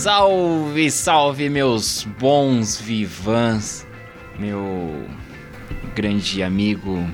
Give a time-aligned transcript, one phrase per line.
[0.00, 3.86] Salve, salve, meus bons vivãs,
[4.38, 5.04] meu
[5.94, 7.06] grande amigo,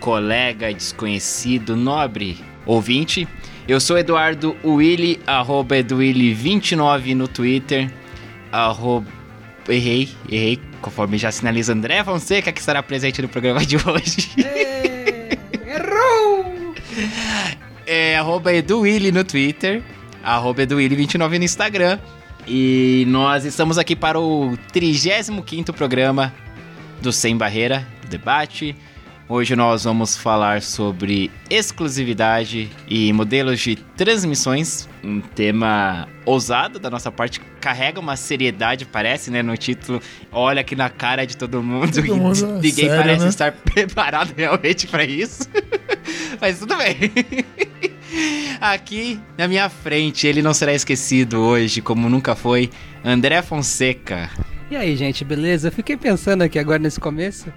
[0.00, 2.36] colega desconhecido, nobre
[2.66, 3.28] ouvinte.
[3.68, 7.88] Eu sou Eduardo Willy, arroba Eduwilly29 no Twitter,
[8.50, 9.06] arroba...
[9.68, 14.32] Errei, errei, conforme já sinaliza André Fonseca, que estará presente no programa de hoje.
[15.64, 16.74] Errou!
[17.86, 19.80] É, arroba Eduwilly no Twitter,
[20.22, 21.98] arroba Eduwilly29 no Instagram.
[22.46, 26.32] E nós estamos aqui para o 35º programa
[27.00, 28.74] do Sem Barreira, do debate.
[29.28, 37.12] Hoje nós vamos falar sobre exclusividade e modelos de transmissões, um tema ousado da nossa
[37.12, 40.02] parte, carrega uma seriedade, parece, né, no título.
[40.32, 43.28] Olha aqui na cara de todo mundo, Todo mundo, ninguém sério, parece né?
[43.28, 45.42] estar preparado realmente para isso.
[46.40, 46.96] Mas tudo bem.
[48.60, 52.70] Aqui na minha frente, ele não será esquecido hoje, como nunca foi,
[53.04, 54.30] André Fonseca.
[54.70, 55.68] E aí, gente, beleza?
[55.68, 57.52] Eu fiquei pensando aqui agora nesse começo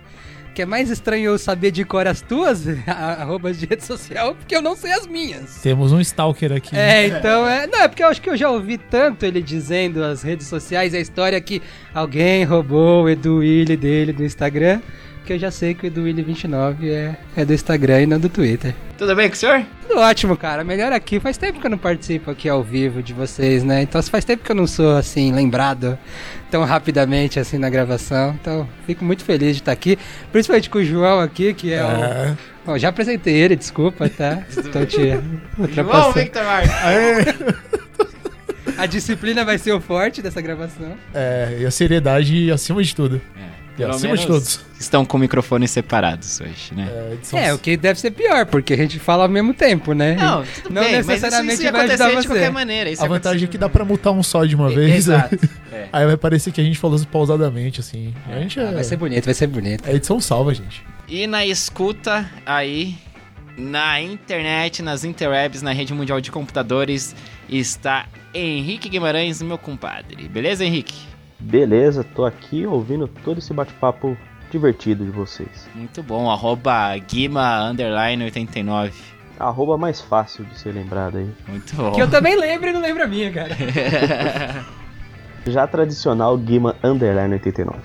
[0.53, 4.55] que é mais estranho eu saber de cor as tuas arrobas de rede social, porque
[4.55, 5.59] eu não sei as minhas.
[5.61, 6.75] Temos um stalker aqui.
[6.75, 7.65] É, então é.
[7.65, 10.93] Não, é porque eu acho que eu já ouvi tanto ele dizendo as redes sociais,
[10.93, 11.61] a história que
[11.93, 14.79] alguém roubou o Edu Willy dele do Instagram,
[15.23, 18.19] que eu já sei que o Edu Willy 29 é, é do Instagram e não
[18.19, 18.75] do Twitter.
[18.97, 19.65] Tudo bem com o senhor?
[19.87, 20.63] Tudo ótimo, cara.
[20.63, 21.19] Melhor aqui.
[21.19, 23.81] Faz tempo que eu não participo aqui ao vivo de vocês, né?
[23.81, 25.97] Então faz tempo que eu não sou assim lembrado
[26.51, 28.37] tão rapidamente assim na gravação.
[28.39, 29.97] Então fico muito feliz de estar aqui,
[30.31, 31.87] principalmente com o João aqui, que é, o.
[31.87, 32.37] É.
[32.65, 34.43] Bom, já apresentei ele, desculpa, tá?
[34.71, 35.09] Tô te
[35.73, 36.11] João.
[36.13, 36.73] Victor Marques.
[38.77, 40.93] A disciplina vai ser o forte dessa gravação.
[41.13, 43.21] É, e a seriedade acima de tudo.
[43.73, 44.59] E Pelo acima de todos.
[44.79, 46.87] Estão com microfones separados hoje, né?
[47.33, 50.15] É, É, o que deve ser pior, porque a gente fala ao mesmo tempo, né?
[50.15, 52.89] Não, tudo Não bem, necessariamente mas isso, isso vai ajudar acontecer de qualquer maneira.
[52.91, 54.95] Isso a vantagem é que dá pra mutar um só de uma de- vez.
[54.95, 55.39] Exato.
[55.71, 55.87] É.
[55.93, 58.13] Aí vai parecer que a gente falou pausadamente, assim.
[58.29, 58.67] A gente é.
[58.67, 59.89] Ah, vai ser bonito, vai ser bonito.
[59.89, 60.83] A edição salva, gente.
[61.07, 62.95] E na escuta aí,
[63.57, 67.15] na internet, nas interwebs, na rede mundial de computadores,
[67.49, 70.27] está Henrique Guimarães, meu compadre.
[70.27, 70.93] Beleza, Henrique?
[71.43, 74.17] Beleza, tô aqui ouvindo todo esse bate-papo
[74.49, 75.67] divertido de vocês.
[75.75, 76.29] Muito bom.
[76.31, 78.93] Arroba Guima underline 89.
[79.37, 81.29] Arroba mais fácil de ser lembrado aí.
[81.47, 81.91] Muito bom.
[81.91, 83.55] Que eu também lembro e não lembro a minha, cara.
[85.45, 87.77] Já tradicional Guima Underline 89.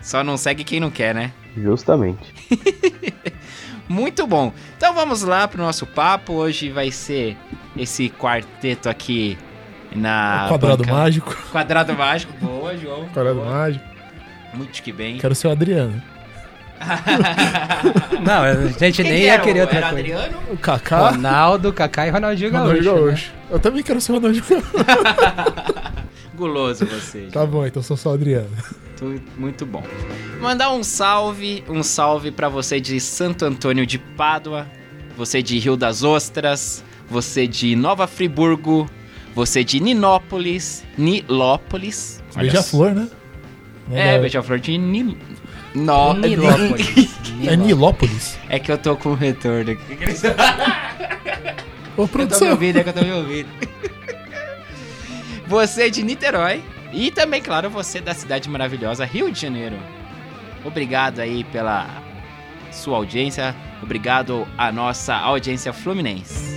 [0.00, 1.32] Só não segue quem não quer, né?
[1.56, 2.32] Justamente.
[3.88, 4.52] Muito bom.
[4.76, 6.34] Então vamos lá pro nosso papo.
[6.34, 7.36] Hoje vai ser
[7.76, 9.36] esse quarteto aqui
[9.94, 10.44] na.
[10.46, 11.36] o quadrado banca- mágico.
[11.52, 12.32] Quadrado mágico.
[12.40, 13.06] Boa, João.
[13.12, 13.50] Quadrado Boa.
[13.50, 13.84] mágico.
[14.54, 15.18] Muito que bem.
[15.18, 16.00] Quero ser o Adriano.
[18.24, 20.00] Não, a gente Quem nem ia querer outra era coisa.
[20.00, 20.38] Adriano?
[20.50, 21.10] O Kaká.
[21.10, 23.00] Ronaldo, Kaká e Ronaldinho Ronaldinho Gaúcho.
[23.04, 23.06] né?
[23.10, 23.32] Gaúcho.
[23.50, 24.66] Eu também quero ser o Ronaldinho Gaúcho.
[26.36, 27.28] Guloso você.
[27.32, 28.48] Tá bom, então sou só o Adriano.
[29.36, 29.82] Muito bom.
[30.40, 34.66] Mandar um salve, um salve pra você de Santo Antônio de Pádua,
[35.16, 38.88] você de Rio das Ostras, você de Nova Friburgo,
[39.34, 42.22] você de Ninópolis, Nilópolis.
[42.36, 43.08] Beija-flor, né?
[43.88, 45.16] Não É, dá- beija-flor de Ni...
[45.74, 46.14] No...
[46.14, 47.10] Nilópolis.
[47.46, 48.38] É Nilópolis.
[48.48, 49.82] É que eu tô com retorno aqui.
[51.96, 52.50] Ô, Eu tô me produção.
[52.50, 53.48] ouvindo, é que eu tô me ouvindo.
[55.46, 56.62] Você de Niterói.
[56.92, 59.76] E também, claro, você da cidade maravilhosa Rio de Janeiro.
[60.64, 61.88] Obrigado aí pela
[62.70, 63.54] sua audiência.
[63.82, 66.53] Obrigado à nossa audiência fluminense.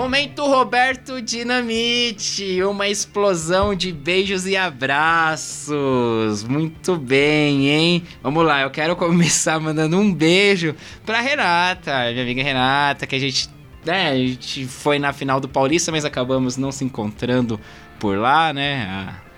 [0.00, 6.42] Momento Roberto Dinamite, uma explosão de beijos e abraços.
[6.48, 8.02] Muito bem, hein?
[8.22, 13.18] Vamos lá, eu quero começar mandando um beijo pra Renata, minha amiga Renata, que a
[13.18, 13.50] gente,
[13.84, 17.60] né, a gente foi na final do Paulista, mas acabamos não se encontrando
[17.98, 18.86] por lá, né?
[18.90, 19.29] A-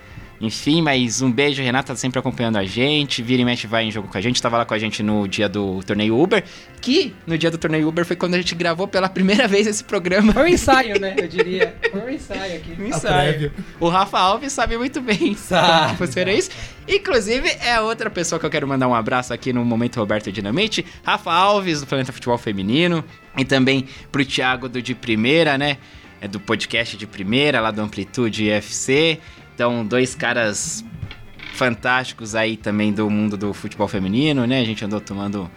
[0.43, 3.21] Enfim, mas um beijo, Renata, tá sempre acompanhando a gente.
[3.23, 4.41] Vira e mexe vai em jogo com a gente.
[4.41, 6.43] Tava lá com a gente no dia do torneio Uber.
[6.81, 9.81] Que no dia do torneio Uber foi quando a gente gravou pela primeira vez esse
[9.85, 10.33] programa.
[10.33, 11.15] Foi um ensaio, né?
[11.17, 11.73] Eu diria.
[11.89, 12.75] Foi um ensaio aqui.
[12.77, 13.53] Um ensaio.
[13.79, 15.91] O Rafa Alves sabe muito bem Sabe.
[15.93, 16.49] que funciona isso.
[16.89, 20.85] Inclusive, é outra pessoa que eu quero mandar um abraço aqui no Momento Roberto Dinamite.
[21.05, 23.01] Rafa Alves, do Planeta Futebol Feminino.
[23.37, 25.77] E também pro Thiago do De Primeira, né?
[26.19, 29.19] É do podcast De Primeira, lá do Amplitude FC.
[29.53, 30.83] Então, dois caras
[31.53, 34.59] fantásticos aí também do mundo do futebol feminino, né?
[34.59, 35.49] A gente andou tomando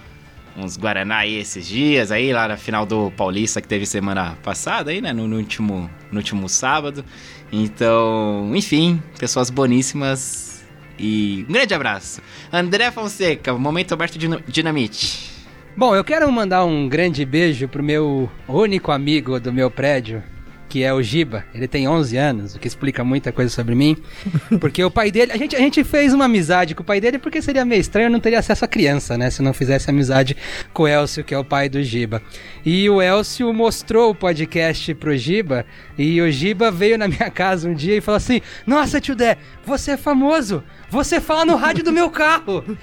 [0.57, 4.91] uns Guaraná aí esses dias, aí lá na final do Paulista que teve semana passada
[4.91, 5.13] aí, né?
[5.13, 7.05] No, no último, no último sábado.
[7.51, 10.65] Então, enfim, pessoas boníssimas
[10.99, 12.21] e um grande abraço.
[12.53, 15.31] André Fonseca, Momento Aberto Dino- Dinamite.
[15.77, 20.23] Bom, eu quero mandar um grande beijo pro meu único amigo do meu prédio,
[20.69, 21.45] que é o Giba.
[21.55, 23.97] Ele tem 11 anos, o que explica muita coisa sobre mim.
[24.61, 27.19] Porque o pai dele, a gente, a gente fez uma amizade com o pai dele
[27.19, 29.31] porque seria meio estranho eu não teria acesso à criança, né?
[29.31, 30.37] Se não fizesse amizade
[30.73, 32.23] com o Elcio, que é o pai do Giba.
[32.65, 35.65] E o Elcio mostrou o podcast pro Giba
[35.97, 39.39] e o Giba veio na minha casa um dia e falou assim: Nossa, tio Dé,
[39.65, 40.63] você é famoso!
[40.89, 42.65] Você fala no rádio do meu carro!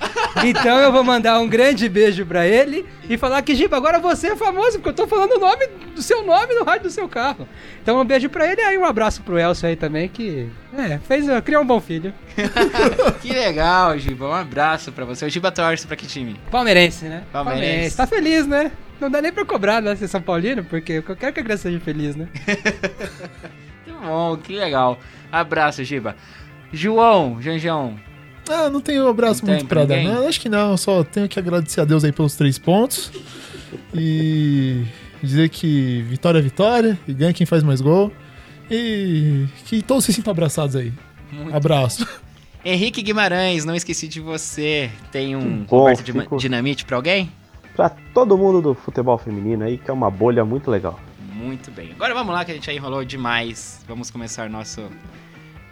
[0.43, 4.29] Então eu vou mandar um grande beijo pra ele e falar que, Giba, agora você
[4.29, 7.07] é famoso, porque eu tô falando o nome do seu nome no rádio do seu
[7.07, 7.47] carro.
[7.83, 10.97] Então um beijo pra ele e aí um abraço pro Elcio aí também, que é,
[10.99, 12.13] fez, criou um bom filho.
[13.21, 14.25] que legal, Giba.
[14.29, 15.25] Um abraço pra você.
[15.25, 16.39] O Giba torce pra que time?
[16.49, 17.23] Palmeirense, né?
[17.31, 17.97] Palmeirense.
[17.97, 18.71] Tá feliz, né?
[19.01, 21.63] Não dá nem pra cobrar, né, ser São Paulino, porque eu quero que a criança
[21.63, 22.27] seja feliz, né?
[23.83, 24.97] Que bom, que legal.
[25.29, 26.15] Abraço, Giba.
[26.71, 27.95] João, Janjão.
[28.49, 30.13] Ah, não tenho um abraço Não muito pra pra dar, ninguém?
[30.13, 30.27] não.
[30.27, 30.77] Acho que não.
[30.77, 33.11] Só tenho que agradecer a Deus aí pelos três pontos.
[33.93, 34.85] E
[35.23, 36.99] dizer que vitória é vitória.
[37.07, 38.11] E ganha quem faz mais gol.
[38.69, 40.91] E que todos se sintam abraçados aí.
[41.31, 42.07] Muito Abraço.
[42.65, 44.89] Henrique Guimarães, não esqueci de você.
[45.11, 47.31] Tem um bom, Dima- fico- Dinamite pra alguém?
[47.75, 50.99] Pra todo mundo do futebol feminino aí, que é uma bolha muito legal.
[51.33, 51.91] Muito bem.
[51.91, 53.83] Agora vamos lá que a gente já enrolou demais.
[53.87, 54.81] Vamos começar nosso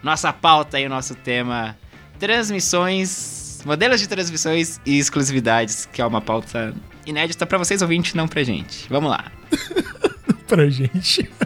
[0.02, 1.76] nossa pauta aí, o nosso tema
[2.18, 6.74] transmissões, modelos de transmissões e exclusividades, que é uma pauta
[7.06, 8.88] inédita pra vocês ouvintes, não pra gente.
[8.88, 9.30] Vamos lá.
[10.46, 11.28] pra gente.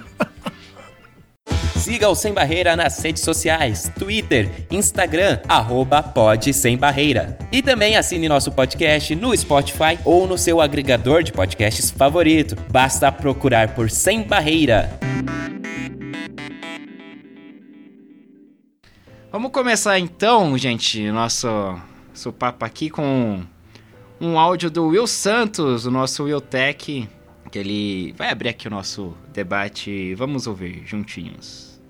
[1.76, 7.38] Siga o Sem Barreira nas redes sociais, Twitter, Instagram, arroba Pod Sem Barreira.
[7.52, 12.56] E também assine nosso podcast no Spotify ou no seu agregador de podcasts favorito.
[12.72, 14.98] Basta procurar por Sem Barreira.
[19.30, 21.46] Vamos começar então, gente, nosso,
[22.08, 23.44] nosso papo aqui com
[24.20, 27.08] um áudio do Will Santos, o nosso Will Tech,
[27.50, 30.14] que ele vai abrir aqui o nosso debate.
[30.14, 31.80] Vamos ouvir juntinhos.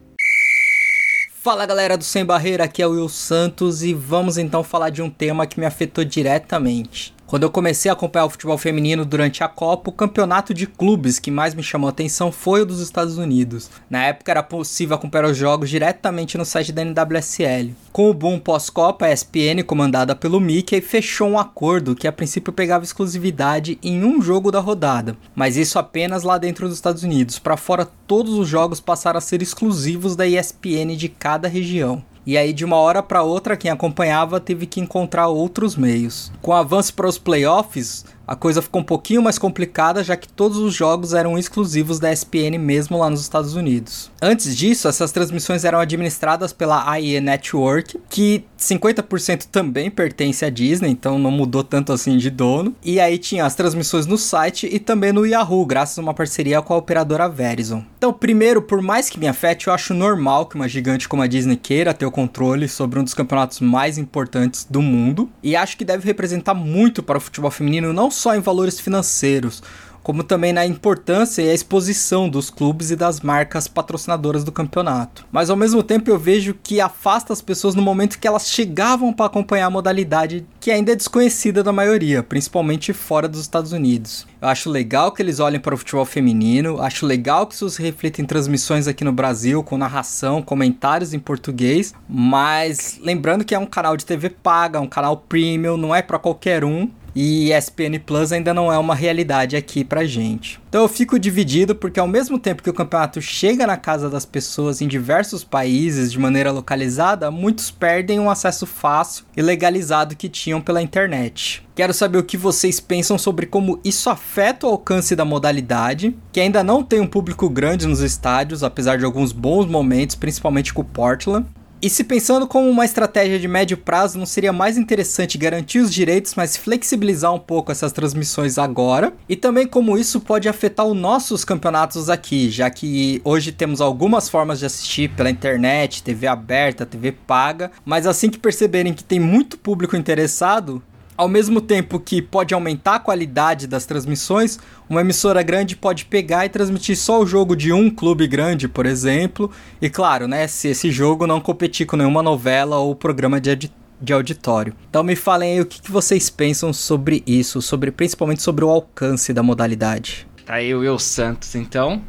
[1.32, 5.00] Fala galera do Sem Barreira, aqui é o Will Santos e vamos então falar de
[5.00, 7.15] um tema que me afetou diretamente.
[7.26, 11.18] Quando eu comecei a acompanhar o futebol feminino durante a Copa, o campeonato de clubes
[11.18, 13.68] que mais me chamou a atenção foi o dos Estados Unidos.
[13.90, 17.74] Na época era possível acompanhar os jogos diretamente no site da NWSL.
[17.92, 22.52] Com o boom pós-Copa, a ESPN, comandada pelo Mickey, fechou um acordo que a princípio
[22.52, 27.40] pegava exclusividade em um jogo da rodada, mas isso apenas lá dentro dos Estados Unidos.
[27.40, 32.04] Para fora, todos os jogos passaram a ser exclusivos da ESPN de cada região.
[32.26, 36.32] E aí, de uma hora para outra, quem acompanhava teve que encontrar outros meios.
[36.42, 40.28] Com o avanço para os playoffs, a coisa ficou um pouquinho mais complicada, já que
[40.28, 44.10] todos os jogos eram exclusivos da ESPN mesmo lá nos Estados Unidos.
[44.20, 50.90] Antes disso, essas transmissões eram administradas pela AE Network, que 50% também pertence à Disney,
[50.90, 52.74] então não mudou tanto assim de dono.
[52.84, 56.60] E aí tinha as transmissões no site e também no Yahoo, graças a uma parceria
[56.60, 57.84] com a operadora Verizon.
[57.96, 61.26] Então, primeiro, por mais que me afete, eu acho normal que uma gigante como a
[61.26, 65.76] Disney queira ter o controle sobre um dos campeonatos mais importantes do mundo, e acho
[65.76, 69.62] que deve representar muito para o futebol feminino, não só em valores financeiros,
[70.06, 75.26] como também na importância e a exposição dos clubes e das marcas patrocinadoras do campeonato.
[75.32, 79.12] Mas ao mesmo tempo eu vejo que afasta as pessoas no momento que elas chegavam
[79.12, 84.28] para acompanhar a modalidade que ainda é desconhecida da maioria, principalmente fora dos Estados Unidos.
[84.40, 87.82] Eu acho legal que eles olhem para o futebol feminino, acho legal que isso se
[87.82, 93.58] reflita em transmissões aqui no Brasil, com narração, comentários em português, mas lembrando que é
[93.58, 96.88] um canal de TV paga, um canal premium, não é para qualquer um.
[97.18, 100.60] E ESPN Plus ainda não é uma realidade aqui pra gente.
[100.68, 104.26] Então eu fico dividido porque ao mesmo tempo que o campeonato chega na casa das
[104.26, 110.28] pessoas em diversos países de maneira localizada, muitos perdem um acesso fácil e legalizado que
[110.28, 111.66] tinham pela internet.
[111.74, 116.40] Quero saber o que vocês pensam sobre como isso afeta o alcance da modalidade, que
[116.40, 120.82] ainda não tem um público grande nos estádios, apesar de alguns bons momentos, principalmente com
[120.82, 121.46] o Portland.
[121.80, 125.92] E se pensando como uma estratégia de médio prazo, não seria mais interessante garantir os
[125.92, 129.12] direitos, mas flexibilizar um pouco essas transmissões agora?
[129.28, 134.26] E também como isso pode afetar os nossos campeonatos aqui, já que hoje temos algumas
[134.26, 139.20] formas de assistir pela internet, TV aberta, TV paga, mas assim que perceberem que tem
[139.20, 140.82] muito público interessado,
[141.16, 144.58] ao mesmo tempo que pode aumentar a qualidade das transmissões,
[144.88, 148.86] uma emissora grande pode pegar e transmitir só o jogo de um clube grande, por
[148.86, 149.50] exemplo.
[149.80, 153.70] E claro, né, se esse jogo não competir com nenhuma novela ou programa de,
[154.00, 154.74] de auditório.
[154.88, 158.68] Então me falem aí o que, que vocês pensam sobre isso, sobre principalmente sobre o
[158.68, 160.26] alcance da modalidade.
[160.44, 162.02] Tá aí o Will Santos, então.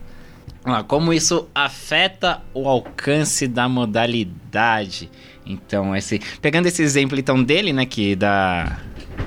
[0.87, 5.09] Como isso afeta o alcance da modalidade?
[5.45, 8.77] Então, esse, pegando esse exemplo então dele, né, que da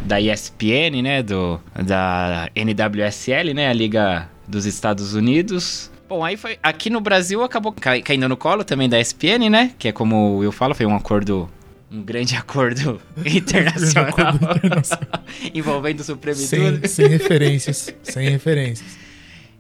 [0.03, 5.91] da ESPN, né, do da NWSL, né, a Liga dos Estados Unidos.
[6.09, 9.73] Bom, aí foi aqui no Brasil acabou ca caindo no colo também da ESPN, né,
[9.79, 11.49] que é como o Will fala, foi um acordo
[11.91, 15.25] um grande acordo internacional, acordo internacional.
[15.53, 16.87] envolvendo o Supremo sem.
[16.87, 18.99] Sem referências, sem referências.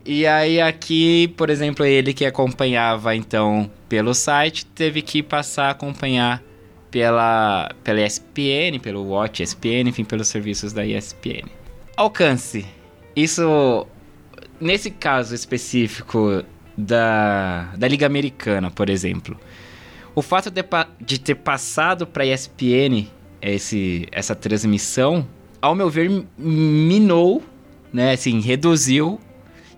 [0.04, 5.70] E aí aqui, por exemplo, ele que acompanhava então pelo site, teve que passar a
[5.70, 6.42] acompanhar
[6.90, 11.48] pela, pela ESPN, pelo Watch ESPN, enfim, pelos serviços da ESPN.
[11.96, 12.66] Alcance.
[13.14, 13.86] Isso,
[14.60, 16.44] nesse caso específico
[16.76, 19.38] da, da Liga Americana, por exemplo,
[20.14, 20.62] o fato de,
[21.00, 23.06] de ter passado para a ESPN
[23.40, 25.26] esse, essa transmissão,
[25.60, 27.42] ao meu ver, minou,
[27.92, 29.20] né, assim, reduziu.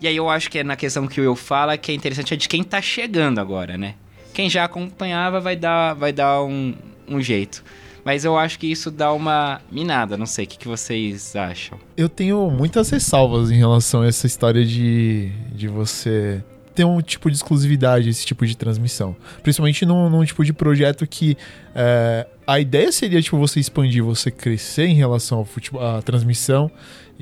[0.01, 2.35] E aí eu acho que é na questão que o Will fala que é interessante
[2.35, 3.95] é de quem tá chegando agora, né?
[4.35, 6.75] Quem já acompanhava vai dar, vai dar um,
[7.15, 7.65] um jeito.
[8.05, 11.79] Mas eu acho que isso dá uma minada, não sei, o que, que vocês acham?
[11.97, 16.43] Eu tenho muitas ressalvas em relação a essa história de, de você
[16.75, 19.15] ter um tipo de exclusividade, esse tipo de transmissão.
[19.43, 21.37] Principalmente num, num tipo de projeto que
[21.75, 26.71] é, a ideia seria tipo, você expandir, você crescer em relação ao futebol, à transmissão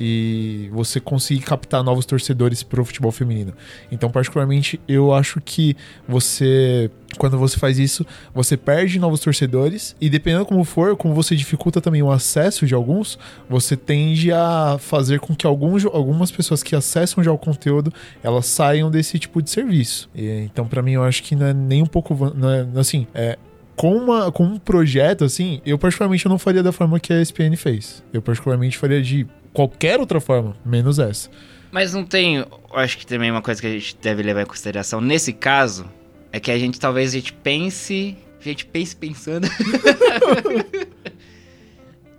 [0.03, 3.53] e você conseguir captar novos torcedores para o futebol feminino.
[3.93, 5.77] Então, particularmente, eu acho que
[6.09, 11.37] você, quando você faz isso, você perde novos torcedores e dependendo como for, como você
[11.37, 16.63] dificulta também o acesso de alguns, você tende a fazer com que alguns, algumas pessoas
[16.63, 17.93] que acessam já o conteúdo,
[18.23, 20.09] elas saiam desse tipo de serviço.
[20.15, 23.07] E, então, para mim, eu acho que não é nem um pouco, não é, assim,
[23.13, 23.37] é
[23.77, 27.57] com, uma, com um projeto assim, eu particularmente não faria da forma que a ESPN
[27.57, 28.05] fez.
[28.13, 31.31] Eu particularmente faria de qualquer outra forma, menos essa.
[31.71, 35.01] Mas não tem, acho que também uma coisa que a gente deve levar em consideração
[35.01, 35.87] nesse caso
[36.33, 39.49] é que a gente talvez a gente pense, a gente pense pensando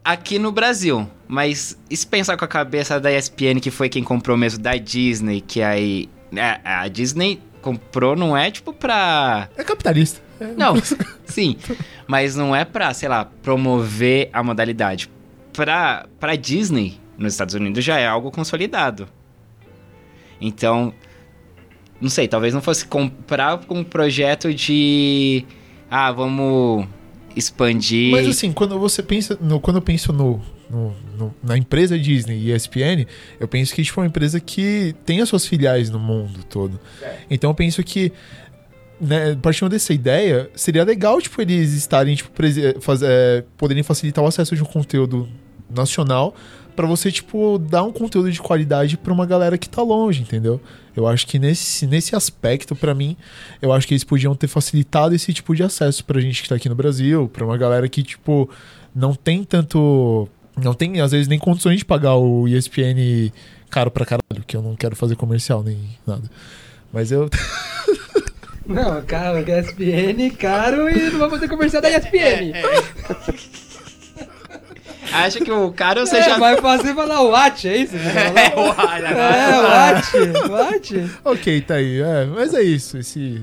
[0.03, 4.03] aqui no Brasil, mas e se pensar com a cabeça da ESPN que foi quem
[4.03, 9.63] comprou mesmo da Disney, que aí né, a Disney comprou não é tipo pra É
[9.63, 10.21] capitalista.
[10.57, 10.75] Não,
[11.25, 11.55] sim,
[12.07, 15.09] mas não é pra, sei lá, promover a modalidade.
[15.53, 19.07] Pra, pra Disney, nos Estados Unidos já é algo consolidado.
[20.39, 20.93] Então,
[21.99, 25.45] não sei, talvez não fosse comprar com um projeto de
[25.89, 26.87] ah, vamos
[27.35, 28.11] expandir.
[28.11, 32.37] Mas assim, quando você pensa, no, quando eu penso no, no, no, na empresa Disney
[32.37, 33.05] e ESPN,
[33.39, 36.79] eu penso que tipo, é uma empresa que tem as suas filiais no mundo todo.
[37.01, 37.17] É.
[37.29, 38.11] Então eu penso que
[38.99, 42.29] né, partindo dessa ideia, seria legal tipo eles estarem tipo
[42.79, 45.27] fazer, é, poderem facilitar o acesso de um conteúdo
[45.69, 46.35] nacional
[46.75, 50.59] para você, tipo, dar um conteúdo de qualidade para uma galera que tá longe, entendeu?
[50.95, 53.15] Eu acho que nesse, nesse aspecto, para mim,
[53.61, 56.55] eu acho que eles podiam ter facilitado esse tipo de acesso pra gente que tá
[56.55, 58.49] aqui no Brasil, pra uma galera que, tipo,
[58.93, 60.27] não tem tanto.
[60.61, 63.31] Não tem, às vezes, nem condições de pagar o ESPN
[63.69, 66.29] caro pra caralho, que eu não quero fazer comercial nem nada.
[66.91, 67.29] Mas eu.
[68.63, 72.53] Não, calma, ESPN caro e não vai fazer comercial da ESPN.
[72.53, 73.50] É, é.
[75.13, 76.37] Acha que o cara você é, já.
[76.37, 77.95] Vai fazer falar Watch, é isso?
[77.95, 80.17] É, Watch.
[80.17, 80.47] É.
[80.47, 81.11] Watch.
[81.23, 82.01] ok, tá aí.
[82.01, 82.97] É, mas é isso.
[82.97, 83.41] Esse,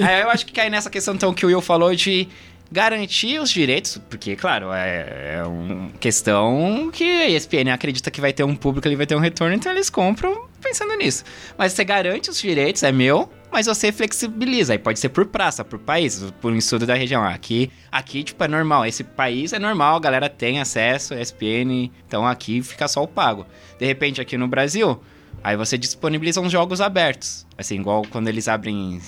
[0.00, 2.28] é, eu acho que cai nessa questão então que o Will falou de
[2.70, 8.32] garantir os direitos, porque, claro, é, é uma questão que a ESPN acredita que vai
[8.32, 11.24] ter um público, ele vai ter um retorno, então eles compram pensando nisso.
[11.56, 14.72] Mas você garante os direitos, é meu, mas você flexibiliza.
[14.72, 17.22] Aí pode ser por praça, por país, por um estudo da região.
[17.22, 18.84] Aqui, aqui tipo, é normal.
[18.84, 23.46] Esse país é normal, a galera tem acesso ESPN, então aqui fica só o pago.
[23.78, 25.00] De repente, aqui no Brasil,
[25.42, 27.46] aí você disponibiliza uns jogos abertos.
[27.56, 29.00] Assim, igual quando eles abrem,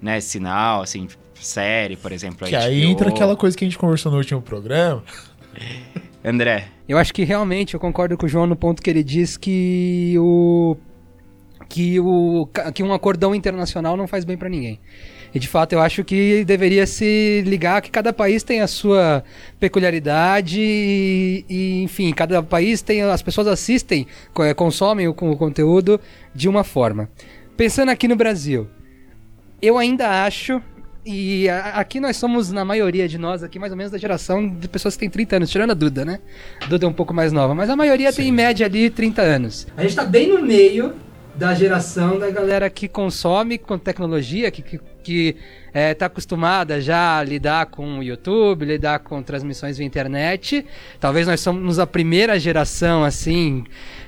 [0.00, 2.48] né, sinal, assim, série, por exemplo.
[2.48, 5.02] Que aí entra aquela coisa que a gente conversou no último programa.
[6.24, 6.68] André.
[6.88, 10.14] Eu acho que realmente eu concordo com o João no ponto que ele diz que
[10.18, 10.76] o
[11.68, 14.78] que, o, que um acordão internacional não faz bem para ninguém.
[15.34, 19.24] E de fato eu acho que deveria se ligar que cada país tem a sua
[19.58, 23.02] peculiaridade e, e enfim, cada país tem.
[23.02, 26.00] As pessoas assistem, co- consomem o, o conteúdo
[26.32, 27.08] de uma forma.
[27.56, 28.68] Pensando aqui no Brasil,
[29.60, 30.62] eu ainda acho.
[31.04, 34.48] E a- aqui nós somos, na maioria de nós, aqui mais ou menos da geração
[34.48, 36.20] de pessoas que têm 30 anos, tirando a Duda, né?
[36.62, 39.20] A Duda é um pouco mais nova, mas a maioria tem em média ali 30
[39.20, 39.66] anos.
[39.76, 40.94] A gente tá bem no meio
[41.36, 45.36] da geração da galera que consome com tecnologia, que, que, que
[45.72, 50.64] é, tá acostumada já a lidar com o YouTube, lidar com transmissões via internet.
[51.00, 53.64] Talvez nós somos a primeira geração, assim,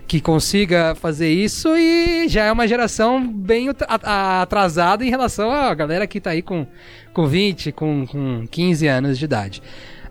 [0.07, 6.07] que consiga fazer isso e já é uma geração bem atrasada em relação à galera
[6.07, 6.65] que tá aí com,
[7.13, 9.63] com 20, com, com 15 anos de idade.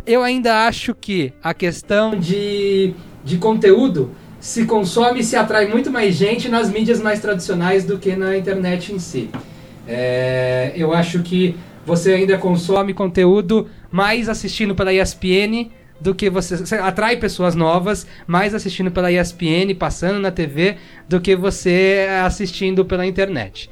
[0.06, 2.94] Eu ainda acho que a questão de,
[3.24, 4.12] de conteúdo
[4.46, 8.38] se consome e se atrai muito mais gente nas mídias mais tradicionais do que na
[8.38, 9.28] internet em si.
[9.88, 16.58] É, eu acho que você ainda consome conteúdo mais assistindo pela ESPN do que você,
[16.58, 20.78] você atrai pessoas novas mais assistindo pela ESPN, passando na TV,
[21.10, 23.68] do que você assistindo pela internet.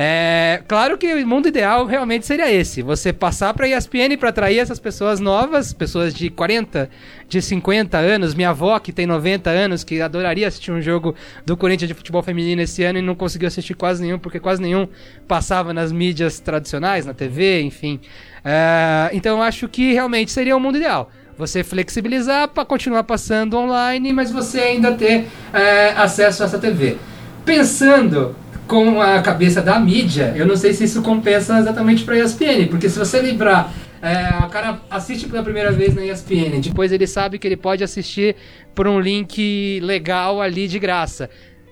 [0.00, 4.60] É, claro que o mundo ideal realmente seria esse: você passar para ESPN para atrair
[4.60, 6.88] essas pessoas novas, pessoas de 40,
[7.28, 8.32] de 50 anos.
[8.32, 12.22] Minha avó, que tem 90 anos, que adoraria assistir um jogo do Corinthians de futebol
[12.22, 14.86] feminino esse ano e não conseguiu assistir quase nenhum, porque quase nenhum
[15.26, 17.98] passava nas mídias tradicionais, na TV, enfim.
[18.44, 21.10] É, então eu acho que realmente seria o mundo ideal.
[21.36, 26.96] Você flexibilizar para continuar passando online, mas você ainda ter é, acesso a essa TV.
[27.44, 28.36] Pensando
[28.68, 32.88] com a cabeça da mídia, eu não sei se isso compensa exatamente para ESPN, porque
[32.88, 33.72] se você lembrar,
[34.02, 37.82] é, o cara assiste pela primeira vez na ESPN, depois ele sabe que ele pode
[37.82, 38.36] assistir
[38.74, 41.30] por um link legal ali de graça.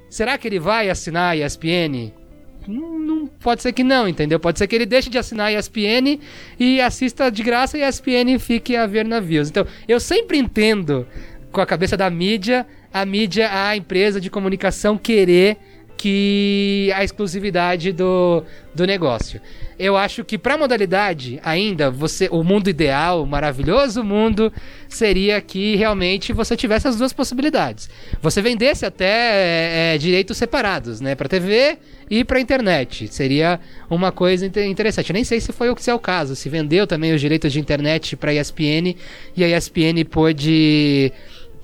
[0.08, 2.12] Será que ele vai assinar a ESPN?
[2.66, 4.40] Não, não- pode ser que não, entendeu?
[4.40, 6.18] Pode ser que ele deixe de assinar a ESPN
[6.58, 9.48] e assista de graça e a ESPN fique a ver navios.
[9.50, 11.06] Então, eu sempre entendo
[11.52, 15.58] com a cabeça da mídia, a mídia, a empresa de comunicação querer
[15.96, 19.40] que a exclusividade do, do negócio.
[19.78, 24.52] Eu acho que para modalidade ainda você o mundo ideal, o maravilhoso mundo
[24.88, 27.90] seria que realmente você tivesse as duas possibilidades.
[28.22, 31.78] Você vendesse até é, é, direitos separados, né, para TV
[32.10, 33.08] e para internet.
[33.12, 33.60] Seria
[33.90, 35.10] uma coisa inte- interessante.
[35.10, 37.52] Eu nem sei se foi o que é o caso, se vendeu também os direitos
[37.52, 38.96] de internet para ESPN
[39.36, 41.12] e a ESPN pôde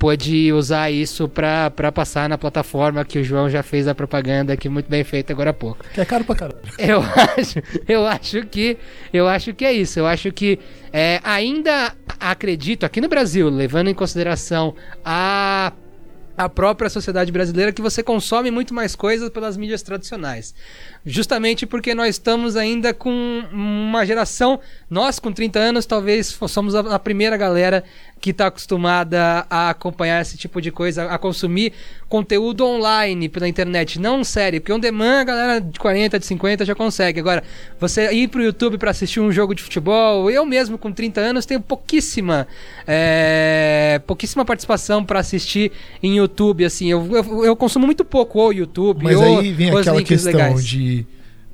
[0.02, 4.52] pôde usar isso pra pra passar na plataforma que o João já fez a propaganda
[4.52, 5.84] aqui muito bem feita agora há pouco.
[5.94, 6.58] Que é caro pra caralho.
[6.76, 8.76] Eu acho, eu acho que
[9.12, 10.00] eu acho que é isso.
[10.00, 10.58] Eu acho que
[10.92, 15.72] é, ainda acredito aqui no Brasil, levando em consideração a
[16.36, 20.54] a própria sociedade brasileira que você consome muito mais coisas pelas mídias tradicionais.
[21.04, 26.98] Justamente porque nós estamos ainda com uma geração, nós com 30 anos, talvez somos a
[26.98, 27.84] primeira galera
[28.22, 31.72] que está acostumada a acompanhar esse tipo de coisa, a consumir
[32.08, 36.64] conteúdo online pela internet, não série, porque on demand a galera de 40, de 50
[36.64, 37.18] já consegue.
[37.18, 37.42] Agora,
[37.80, 41.44] você ir pro YouTube para assistir um jogo de futebol, eu mesmo com 30 anos
[41.44, 42.46] tenho pouquíssima
[42.86, 48.52] é, pouquíssima participação para assistir em YouTube, assim, eu, eu, eu consumo muito pouco o
[48.52, 50.64] YouTube, Mas ou aí vem aquela questão legais.
[50.64, 51.04] de.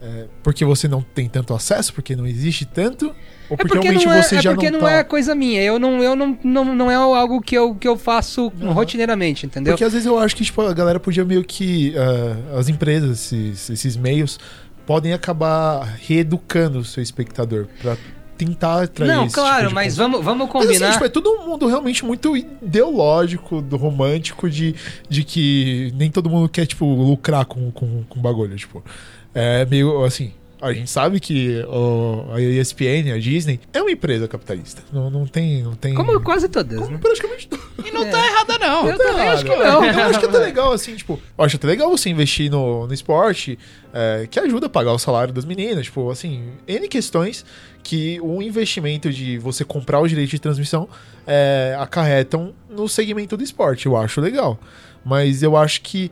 [0.01, 3.79] É, porque você não tem tanto acesso, porque não existe tanto, ou É porque, porque
[3.89, 4.93] realmente não é, você é já porque não não, tá.
[4.93, 5.63] é coisa minha.
[5.63, 9.73] Eu não, eu não, não, não é algo que eu, que eu faço rotineiramente, entendeu?
[9.73, 11.95] Porque às vezes eu acho que tipo, a galera podia meio que.
[11.97, 14.39] ah, as empresas, esses, esses meios,
[14.87, 17.97] podem acabar reeducando o seu espectador pra
[18.39, 20.93] tentar atrair não, esse claro, tipo mas vamos, vamos Mas, assim, combinar.
[20.93, 24.77] tipo, é todo mundo realmente muito ideológico, do romântico, de,
[25.09, 28.83] de que nem todo mundo quer, tipo, lucrar com, com, com bagulho, tipo.
[29.35, 30.33] É meio assim.
[30.61, 34.83] A gente sabe que o, a ESPN, a Disney, é uma empresa capitalista.
[34.93, 35.63] Não, não tem.
[35.63, 36.99] Não tem Como quase todas, como né?
[37.01, 37.63] praticamente tudo.
[37.87, 38.89] E não tá errada, não.
[38.89, 39.85] Eu também acho que não.
[39.85, 42.87] Eu acho que é até legal, assim, tipo, eu acho até legal você investir no,
[42.89, 43.57] no esporte,
[43.95, 47.45] é, que ajuda a pagar o salário das meninas, tipo, assim, N questões
[47.83, 50.89] que o investimento de você comprar o direito de transmissão
[51.27, 53.87] é, acarretam no segmento do esporte.
[53.87, 54.59] Eu acho legal.
[55.05, 56.11] Mas eu acho que,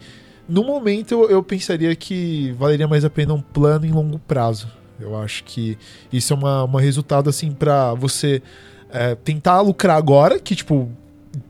[0.48, 4.68] no momento, eu, eu pensaria que valeria mais a pena um plano em longo prazo.
[4.98, 5.76] Eu acho que
[6.12, 8.42] isso é uma, uma resultado, assim, pra você
[8.90, 10.90] é, tentar lucrar agora, que, tipo,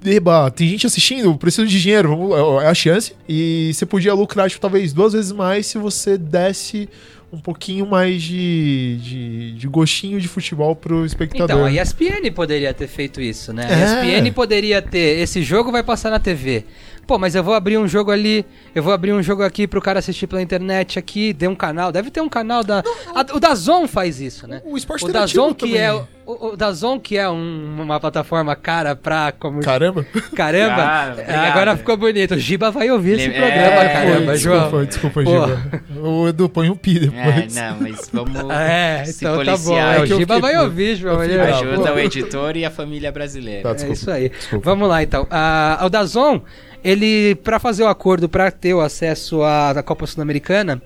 [0.04, 3.14] Eba, tem gente assistindo, preciso de dinheiro, vamos, é a chance.
[3.28, 6.88] E você podia lucrar, tipo, talvez duas vezes mais se você desse
[7.32, 11.44] um pouquinho mais de, de, de gostinho de futebol pro espectador.
[11.44, 13.66] Então, a ESPN poderia ter feito isso, né?
[13.68, 13.74] É.
[13.74, 16.64] A ESPN poderia ter, esse jogo vai passar na TV.
[17.06, 19.80] Pô, mas eu vou abrir um jogo ali, eu vou abrir um jogo aqui pro
[19.80, 22.82] cara assistir pela internet aqui, tem um canal, deve ter um canal da...
[23.14, 24.60] a- o Dazon faz isso, né?
[24.64, 25.80] O esporte O Dazon que também.
[25.80, 25.92] é...
[26.28, 29.30] O, o Dazon que é um- uma plataforma cara pra...
[29.38, 30.04] Como, Caramba.
[30.34, 31.44] Caramba, Ah, obrigado.
[31.52, 32.34] agora ficou bonito.
[32.34, 34.60] O Giba vai ouvir esse É, programa, é, caramba, Pô, João.
[34.84, 35.30] desculpa, desculpa, Pô.
[35.30, 35.82] Giba.
[36.02, 37.54] O Edu põe um pi É, depois.
[37.54, 39.44] não, mas vamos É, se então tá bom.
[39.52, 39.94] policiar.
[39.94, 41.22] É, É o Giba fiquei vai ouvir, João.
[41.22, 41.40] Ele-.
[41.40, 43.62] Ajuda o editor e a família brasileira.
[43.62, 43.94] Tá, É desculpa.
[43.94, 44.28] isso aí.
[44.30, 44.64] Desculpa.
[44.68, 45.28] Vamos lá então.
[45.30, 46.40] Ah, o Dazon,
[46.86, 50.80] ele para fazer o acordo para ter o acesso à, à Copa Sul-Americana,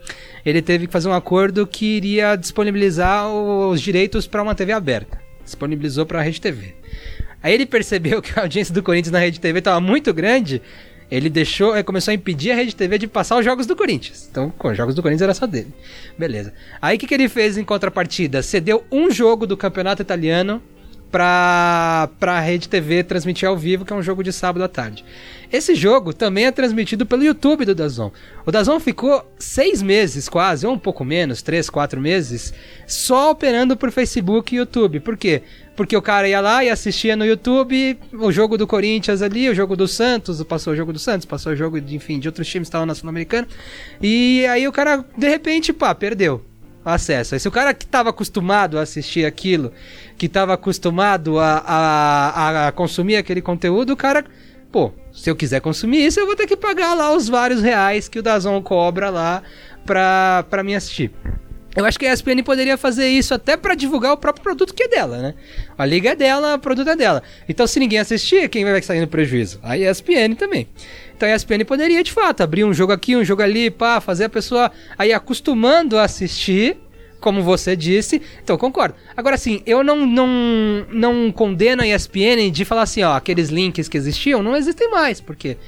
[0.47, 5.21] ele teve que fazer um acordo que iria disponibilizar os direitos para uma TV aberta.
[5.45, 6.75] Disponibilizou para a Rede TV.
[7.43, 10.63] Aí ele percebeu que a audiência do Corinthians na Rede TV estava muito grande.
[11.11, 14.27] Ele deixou, começou a impedir a Rede TV de passar os jogos do Corinthians.
[14.31, 15.75] Então, os jogos do Corinthians era só dele.
[16.17, 16.55] Beleza.
[16.81, 18.43] Aí o que, que ele fez em contrapartida?
[18.43, 20.63] Cedeu um jogo do Campeonato Italiano
[21.11, 25.05] pra, pra Rede TV transmitir ao vivo, que é um jogo de sábado à tarde.
[25.53, 28.13] Esse jogo também é transmitido pelo YouTube do Dazon.
[28.47, 32.55] O Dazon ficou seis meses quase, ou um pouco menos, três, quatro meses,
[32.87, 35.01] só operando por Facebook e YouTube.
[35.01, 35.43] Por quê?
[35.75, 39.55] Porque o cara ia lá e assistia no YouTube o jogo do Corinthians ali, o
[39.55, 42.47] jogo do Santos, passou o jogo do Santos, passou o jogo, de, enfim, de outros
[42.47, 43.49] times que estavam na Sul-Americana.
[44.01, 46.50] E aí o cara, de repente, pá, perdeu
[46.85, 47.35] acesso.
[47.35, 49.73] Aí se o cara que estava acostumado a assistir aquilo,
[50.17, 54.25] que estava acostumado a, a, a consumir aquele conteúdo, o cara,
[54.71, 58.09] pô, se eu quiser consumir isso, eu vou ter que pagar lá os vários reais
[58.09, 59.43] que o Dazon cobra lá
[59.85, 61.11] pra, pra mim assistir.
[61.77, 64.83] Eu acho que a ESPN poderia fazer isso até pra divulgar o próprio produto que
[64.83, 65.35] é dela, né?
[65.79, 67.23] A liga é dela, o produto é dela.
[67.49, 69.61] Então, se ninguém assistir, quem vai sair no prejuízo?
[69.63, 70.67] A ESPN também.
[71.21, 74.25] Então, a ESPN poderia, de fato, abrir um jogo aqui, um jogo ali, pá, fazer
[74.25, 76.79] a pessoa aí acostumando a assistir,
[77.21, 78.23] como você disse.
[78.43, 78.95] Então, concordo.
[79.15, 83.87] Agora, assim, eu não, não, não condeno a ESPN de falar assim, ó, aqueles links
[83.87, 85.59] que existiam não existem mais, porque...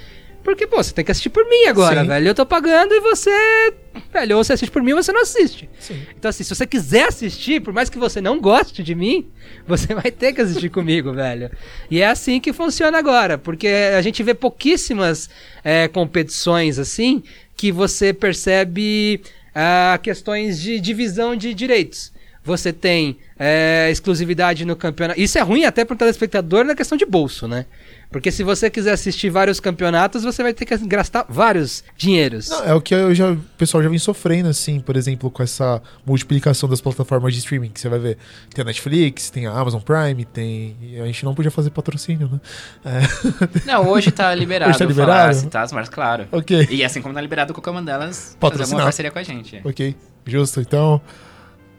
[0.43, 2.09] Porque, pô, você tem que assistir por mim agora, Sim.
[2.09, 2.29] velho.
[2.29, 3.73] Eu tô pagando e você.
[4.13, 5.69] Velho, ou você assiste por mim ou você não assiste.
[5.79, 6.03] Sim.
[6.17, 9.29] Então, assim, se você quiser assistir, por mais que você não goste de mim,
[9.67, 11.51] você vai ter que assistir comigo, velho.
[11.91, 15.31] E é assim que funciona agora, porque a gente vê pouquíssimas
[15.63, 17.23] é, competições assim
[17.57, 19.21] que você percebe
[19.55, 22.13] ah, questões de divisão de direitos.
[22.45, 25.21] Você tem é, exclusividade no campeonato.
[25.21, 27.67] Isso é ruim até para o telespectador na questão de bolso, né?
[28.13, 32.51] Porque se você quiser assistir vários campeonatos, você vai ter que gastar vários dinheiros.
[32.51, 35.43] Não, é o que eu já, o pessoal já vem sofrendo, assim, por exemplo, com
[35.43, 38.19] essa multiplicação das plataformas de streaming que você vai ver.
[38.55, 40.77] Tem a Netflix, tem a Amazon Prime, tem.
[41.03, 42.41] A gente não podia fazer patrocínio, né?
[42.85, 43.63] É.
[43.65, 44.71] Não, hoje tá liberado.
[44.71, 45.35] Hoje tá falar, liberado?
[45.35, 46.29] citar as marcas, claro.
[46.31, 46.69] Ok.
[46.71, 48.67] E assim como tá liberado qualquer uma delas, fazer Patrocinar.
[48.67, 49.61] alguma parceria com a gente.
[49.65, 49.97] Ok,
[50.27, 50.61] justo.
[50.61, 51.01] Então,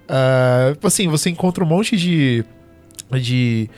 [0.07, 2.43] ah, assim, você encontra um monte de,
[3.11, 3.69] de,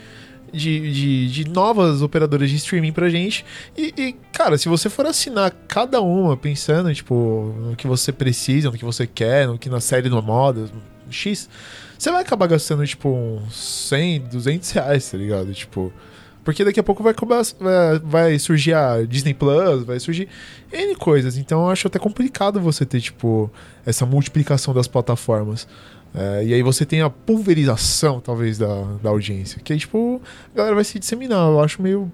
[0.55, 3.45] de, de, de novas operadoras de streaming pra gente.
[3.77, 8.71] E, e, cara, se você for assinar cada uma pensando, tipo, no que você precisa,
[8.71, 10.69] no que você quer, no que na série do moda,
[11.09, 11.49] X,
[11.97, 15.53] você vai acabar gastando, tipo, uns 100, 200 reais, tá ligado?
[15.53, 15.91] Tipo...
[16.43, 17.57] Porque daqui a pouco vai, começar-
[18.03, 20.27] vai surgir a Disney Plus, vai surgir
[20.71, 21.37] N coisas.
[21.37, 23.49] Então eu acho até complicado você ter, tipo,
[23.83, 25.67] essa multiplicação das plataformas.
[26.15, 29.59] É, e aí você tem a pulverização, talvez, da, da audiência.
[29.63, 30.21] Que aí, tipo,
[30.53, 31.49] a galera vai se disseminar.
[31.49, 32.11] Eu acho meio.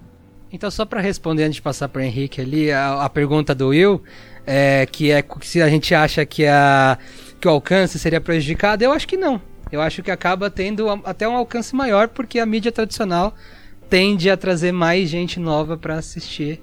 [0.51, 4.01] Então, só para responder antes de passar para Henrique ali, a, a pergunta do Will,
[4.45, 6.97] é, que é se a gente acha que, a,
[7.39, 9.39] que o alcance seria prejudicado, eu acho que não.
[9.71, 13.33] Eu acho que acaba tendo até um alcance maior, porque a mídia tradicional
[13.89, 16.59] tende a trazer mais gente nova para assistir.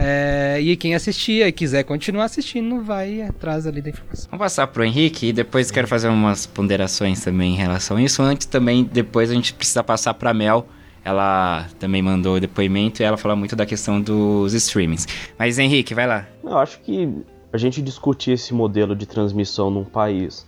[0.00, 4.30] É, e quem assistia e quiser continuar assistindo, vai atrás ali da informação.
[4.30, 8.22] Vamos passar pro Henrique e depois quero fazer umas ponderações também em relação a isso.
[8.22, 10.68] Antes também, depois a gente precisa passar pra Mel.
[11.04, 15.06] Ela também mandou depoimento e ela fala muito da questão dos streamings.
[15.36, 16.28] Mas Henrique, vai lá.
[16.44, 17.08] Eu acho que
[17.52, 20.46] a gente discutir esse modelo de transmissão num país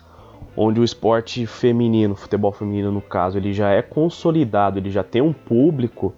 [0.56, 5.22] onde o esporte feminino, futebol feminino no caso, ele já é consolidado, ele já tem
[5.22, 6.12] um público,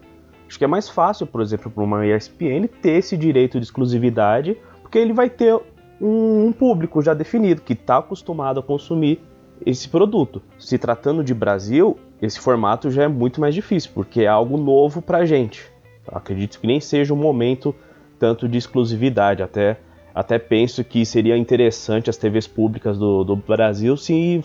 [0.53, 4.59] acho que é mais fácil, por exemplo, para uma ESPN ter esse direito de exclusividade,
[4.83, 5.55] porque ele vai ter
[5.99, 9.19] um, um público já definido que está acostumado a consumir
[9.65, 10.43] esse produto.
[10.59, 15.01] Se tratando de Brasil, esse formato já é muito mais difícil, porque é algo novo
[15.01, 15.65] para a gente.
[16.07, 17.75] Acredito que nem seja um momento
[18.19, 19.79] tanto de exclusividade, até
[20.15, 24.45] até penso que seria interessante as TVs públicas do, do Brasil se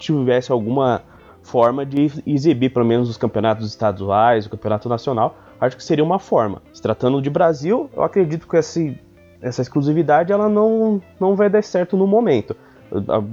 [0.00, 1.04] tivesse alguma
[1.48, 5.36] forma de exibir pelo menos os campeonatos estaduais, o campeonato nacional.
[5.60, 6.62] Acho que seria uma forma.
[6.72, 8.96] Se tratando de Brasil, eu acredito que esse,
[9.40, 12.54] essa exclusividade ela não, não vai dar certo no momento.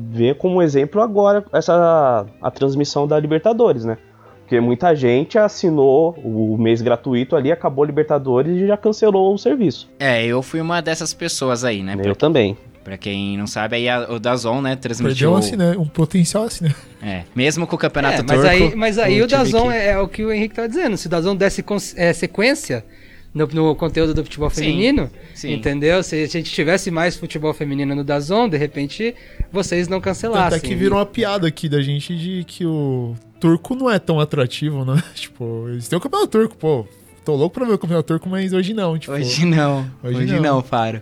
[0.09, 3.97] Ver como exemplo agora essa a transmissão da Libertadores, né?
[4.41, 9.37] Porque muita gente assinou o mês gratuito ali, acabou a Libertadores e já cancelou o
[9.37, 9.89] serviço.
[9.99, 11.93] É, eu fui uma dessas pessoas aí, né?
[11.93, 12.55] Eu Pra, também.
[12.85, 15.31] Pra quem não sabe, aí a, o Dazon, né, transmitiu...
[15.31, 15.75] Perdeu assim, né?
[15.77, 16.75] Um potencial assim, né?
[17.01, 18.47] É, mesmo com o campeonato É, mas turco...
[18.47, 20.95] aí, mas aí o Dazon que- é, é o que o Henrique tá dizendo.
[20.95, 21.65] Se o Dazon desse
[21.97, 22.85] é, sequência
[23.33, 25.51] no, no conteúdo do futebol Sim, feminino, sim.
[25.53, 26.01] entendeu?
[26.03, 29.13] Se a gente tivesse mais futebol feminino no Dazon, de repente
[29.51, 30.57] vocês não Tanto cancelassem.
[30.57, 34.19] é que virou uma piada aqui da gente de que o turco não é tão
[34.19, 35.03] atrativo, né?
[35.15, 36.87] Tipo, eles têm o campeonato turco, pô.
[37.25, 38.97] Tô louco pra ver o campeonato turco, mas hoje não.
[38.99, 39.85] Tipo, Hoje não.
[40.03, 40.41] Hoje, Hoje não.
[40.57, 41.01] não, Faro.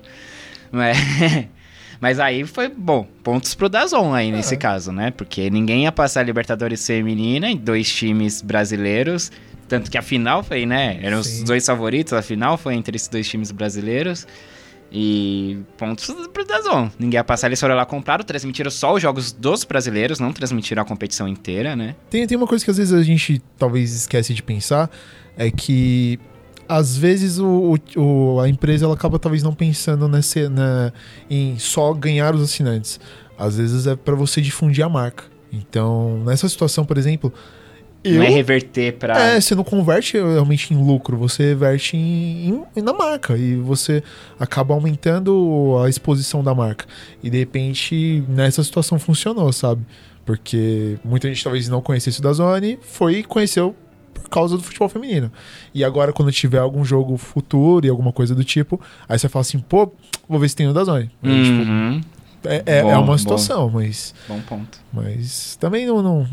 [0.71, 0.97] Mas,
[2.03, 4.31] mas aí foi, bom, pontos pro Dazon aí É.
[4.33, 5.09] nesse caso, né?
[5.11, 9.31] Porque ninguém ia passar a Libertadores feminina em dois times brasileiros.
[9.69, 10.99] Tanto que a final foi, né?
[11.01, 11.45] Eram os Sim.
[11.45, 14.27] dois favoritos, a final foi entre esses dois times brasileiros.
[14.91, 16.89] E pontos pro Dazon.
[16.99, 20.83] Ninguém ia passar, eles foram lá compraram, transmitiram só os jogos dos brasileiros, não transmitiram
[20.83, 21.95] a competição inteira, né?
[22.09, 24.91] Tem, tem uma coisa que às vezes a gente talvez esquece de pensar,
[25.37, 26.19] é que
[26.67, 30.91] às vezes o, o- a empresa ela acaba talvez não pensando nesse, na,
[31.29, 32.99] em só ganhar os assinantes.
[33.37, 35.25] Às vezes é pra você difundir a marca.
[35.51, 37.31] Então, nessa situação, por exemplo,
[38.03, 39.17] eu, Não é reverter pra.
[39.17, 44.03] é, você não converte realmente em lucro, você reverte em, em- na marca e você
[44.39, 46.85] acaba aumentando a exposição da marca.
[47.23, 49.85] E de repente, nessa situação funcionou, sabe?
[50.25, 53.75] Porque muita gente talvez não conhecesse o da Zone, foi e conheceu
[54.33, 55.31] causa do futebol feminino.
[55.73, 59.41] E agora, quando tiver algum jogo futuro e alguma coisa do tipo, aí você fala
[59.41, 59.91] assim, pô,
[60.27, 61.09] vou ver se tem o da Zone.
[61.23, 62.01] Aí, tipo, Uhum.
[62.45, 63.03] é, é, Bom, é bom.
[63.03, 64.79] uma situação, mas, Bom ponto.
[64.91, 66.23] mas também não, não,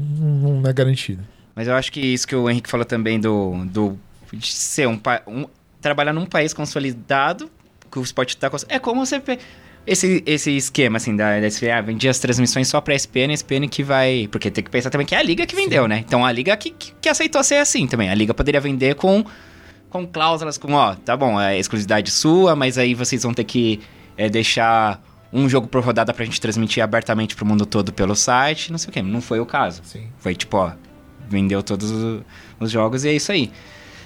[0.63, 1.23] não é garantido.
[1.55, 3.99] Mas eu acho que isso que o Henrique falou também do, do
[4.33, 5.45] de ser um, pa- um
[5.81, 7.51] trabalhar num país consolidado,
[7.91, 9.39] que o esporte tá cons- é como você pe-
[9.87, 13.69] esse esse esquema assim da, da ah, vendia as transmissões só pra SPN, a SPN
[13.69, 16.05] que vai, porque tem que pensar também que é a liga que vendeu, né?
[16.07, 18.09] Então a liga que, que, que aceitou ser assim também.
[18.11, 19.25] A liga poderia vender com
[19.89, 23.81] com cláusulas com, ó, tá bom, é exclusividade sua, mas aí vocês vão ter que
[24.17, 28.71] é, deixar um jogo por rodada pra gente transmitir abertamente pro mundo todo pelo site,
[28.71, 29.03] não sei o quê.
[29.03, 29.83] Não foi o caso.
[29.85, 30.09] Sim.
[30.19, 30.73] Foi tipo, ó,
[31.29, 31.91] vendeu todos
[32.61, 33.51] os jogos e é isso aí.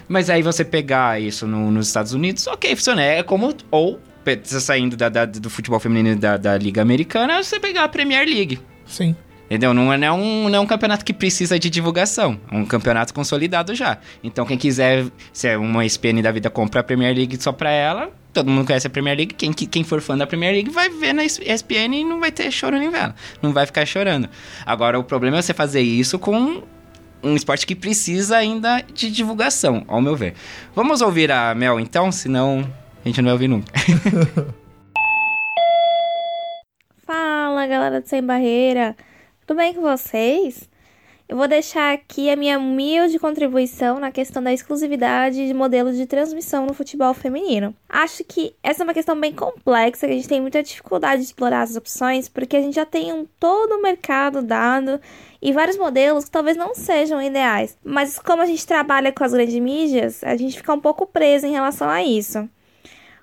[0.09, 3.03] Mas aí você pegar isso no- nos Estados Unidos, ok, funciona.
[3.03, 3.55] É como.
[3.71, 3.99] Ou,
[4.45, 8.59] saindo da- da- do futebol feminino da, da Liga Americana, você pegar a Premier League.
[8.87, 9.15] Sim.
[9.47, 9.75] Entendeu?
[9.75, 12.41] Não é, não, é um, não é um campeonato que precisa de divulgação.
[12.51, 13.99] É um campeonato consolidado já.
[14.23, 17.71] Então, quem quiser, se é uma SPN da vida, compra a Premier League só pra
[17.71, 18.11] ela.
[18.33, 19.35] Todo mundo conhece a Premier League.
[19.35, 22.33] Quem, que- quem for fã da Premier League vai ver na ESPN e não vai
[22.33, 23.15] ter choro em vela.
[23.43, 24.29] Não vai ficar chorando.
[24.65, 26.63] Agora, o problema é você fazer isso com
[27.23, 30.35] um esporte que precisa ainda de divulgação, ao meu ver.
[30.75, 32.11] Vamos ouvir a Mel, então?
[32.11, 32.67] Senão,
[33.05, 33.71] a gente não vai ouvir nunca.
[37.05, 38.97] Fala, galera do Sem Barreira.
[39.47, 40.71] Tudo bem com vocês?
[41.29, 46.07] Eu vou deixar aqui a minha humilde contribuição na questão da exclusividade de modelos de
[46.07, 47.75] transmissão no futebol feminino.
[47.89, 51.27] Acho que essa é uma questão bem complexa, que a gente tem muita dificuldade de
[51.27, 54.99] explorar as opções, porque a gente já tem um todo o mercado dado
[55.43, 57.77] e vários modelos que talvez não sejam ideais.
[57.85, 61.47] Mas como a gente trabalha com as grandes mídias, a gente fica um pouco preso
[61.47, 62.49] em relação a isso.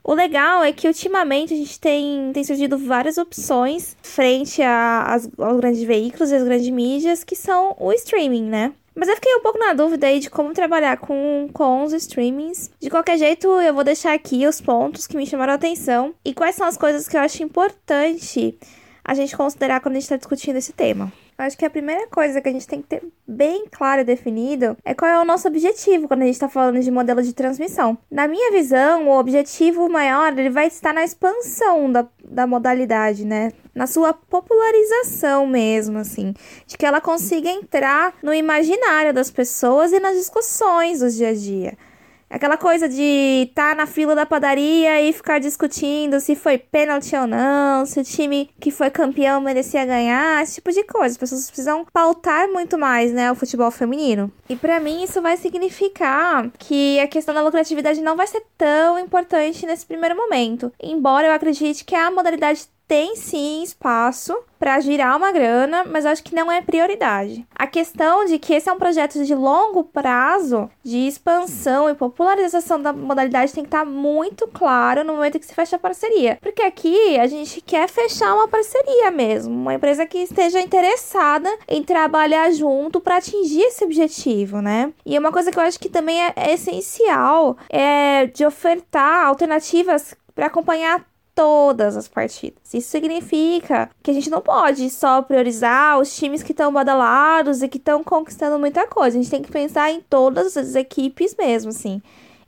[0.04, 5.30] O legal é que ultimamente a gente tem, tem surgido várias opções frente a- às-
[5.38, 8.74] aos grandes veículos e às grandes mídias, que são o streaming, né?
[8.96, 12.70] Mas eu fiquei um pouco na dúvida aí de como trabalhar com, com os streamings.
[12.80, 16.34] De qualquer jeito, eu vou deixar aqui os pontos que me chamaram a atenção e
[16.34, 18.58] quais são as coisas que eu acho importante
[19.04, 21.12] a gente considerar quando a gente está discutindo esse tema.
[21.42, 24.04] Eu acho que a primeira coisa que a gente tem que ter bem claro e
[24.04, 27.34] definido é qual é o nosso objetivo quando a gente está falando de modelo de
[27.34, 27.98] transmissão.
[28.12, 33.52] Na minha visão, o objetivo maior ele vai estar na expansão da, da modalidade, né?
[33.74, 36.32] Na sua popularização mesmo, assim.
[36.68, 41.34] De que ela consiga entrar no imaginário das pessoas e nas discussões do dia a
[41.34, 41.76] dia.
[42.32, 47.28] Aquela coisa de estar na fila da padaria e ficar discutindo se foi pênalti ou
[47.28, 51.14] não, se o time que foi campeão merecia ganhar, esse tipo de coisa.
[51.14, 54.32] As pessoas precisam pautar muito mais, né, o futebol feminino.
[54.48, 58.98] E pra mim isso vai significar que a questão da lucratividade não vai ser tão
[58.98, 60.72] importante nesse primeiro momento.
[60.82, 66.22] Embora eu acredite que a modalidade tem sim espaço para girar uma grana, mas acho
[66.22, 67.48] que não é prioridade.
[67.56, 72.82] A questão de que esse é um projeto de longo prazo, de expansão e popularização
[72.82, 76.38] da modalidade tem que estar muito claro no momento que se fecha a parceria.
[76.42, 81.82] Porque aqui a gente quer fechar uma parceria mesmo, uma empresa que esteja interessada em
[81.82, 84.92] trabalhar junto para atingir esse objetivo, né?
[85.06, 90.14] E uma coisa que eu acho que também é, é essencial é de ofertar alternativas
[90.36, 91.06] para acompanhar
[91.42, 92.72] todas as partidas.
[92.72, 97.68] Isso significa que a gente não pode só priorizar os times que estão badalados e
[97.68, 99.18] que estão conquistando muita coisa.
[99.18, 102.00] A gente tem que pensar em todas as equipes mesmo, assim.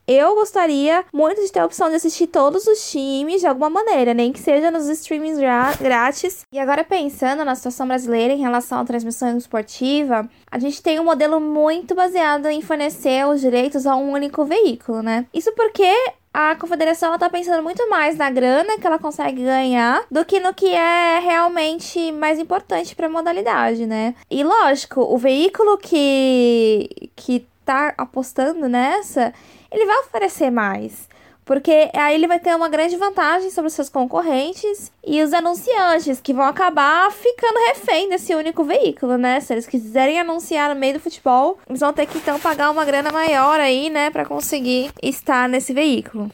[0.06, 4.13] Eu gostaria muito de ter a opção de assistir todos os times de alguma maneira,
[4.13, 5.39] nem que seja nos streamings
[5.79, 6.45] grátis.
[6.51, 11.06] E agora pensando na situação brasileira em relação à transmissão esportiva, a gente tem um
[11.06, 15.25] modelo muito baseado em fornecer os direitos a um único veículo, né?
[15.34, 15.91] Isso porque
[16.33, 20.39] a confederação ela tá pensando muito mais na grana que ela consegue ganhar do que
[20.39, 24.15] no que é realmente mais importante para a modalidade, né?
[24.31, 29.33] E lógico, o veículo que que tá apostando nessa,
[29.71, 31.07] ele vai oferecer mais.
[31.45, 36.21] Porque aí ele vai ter uma grande vantagem sobre os seus concorrentes e os anunciantes,
[36.21, 39.39] que vão acabar ficando refém desse único veículo, né?
[39.39, 42.86] Se eles quiserem anunciar no meio do futebol, eles vão ter que então pagar uma
[42.86, 46.32] grana maior aí, né, para conseguir estar nesse veículo.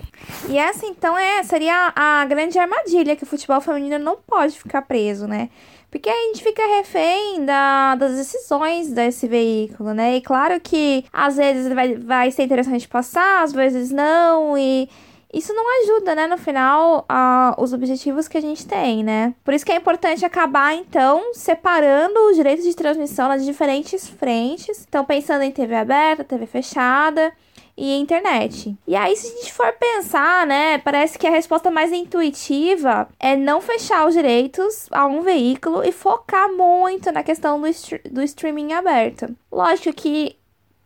[0.47, 4.83] E essa então é seria a grande armadilha que o futebol feminino não pode ficar
[4.83, 5.49] preso, né?
[5.91, 10.17] Porque a gente fica refém da, das decisões desse veículo, né?
[10.17, 14.87] E claro que às vezes vai, vai ser interessante passar, às vezes não, e
[15.31, 19.35] isso não ajuda, né, no final, a, os objetivos que a gente tem, né?
[19.43, 24.85] Por isso que é importante acabar, então, separando os direitos de transmissão nas diferentes frentes.
[24.87, 27.31] Então, pensando em TV aberta, TV fechada
[27.79, 28.77] e internet.
[28.85, 33.37] E aí, se a gente for pensar, né, parece que a resposta mais intuitiva é
[33.37, 37.67] não fechar os direitos a um veículo e focar muito na questão do,
[38.11, 39.33] do streaming aberto.
[39.49, 40.35] Lógico que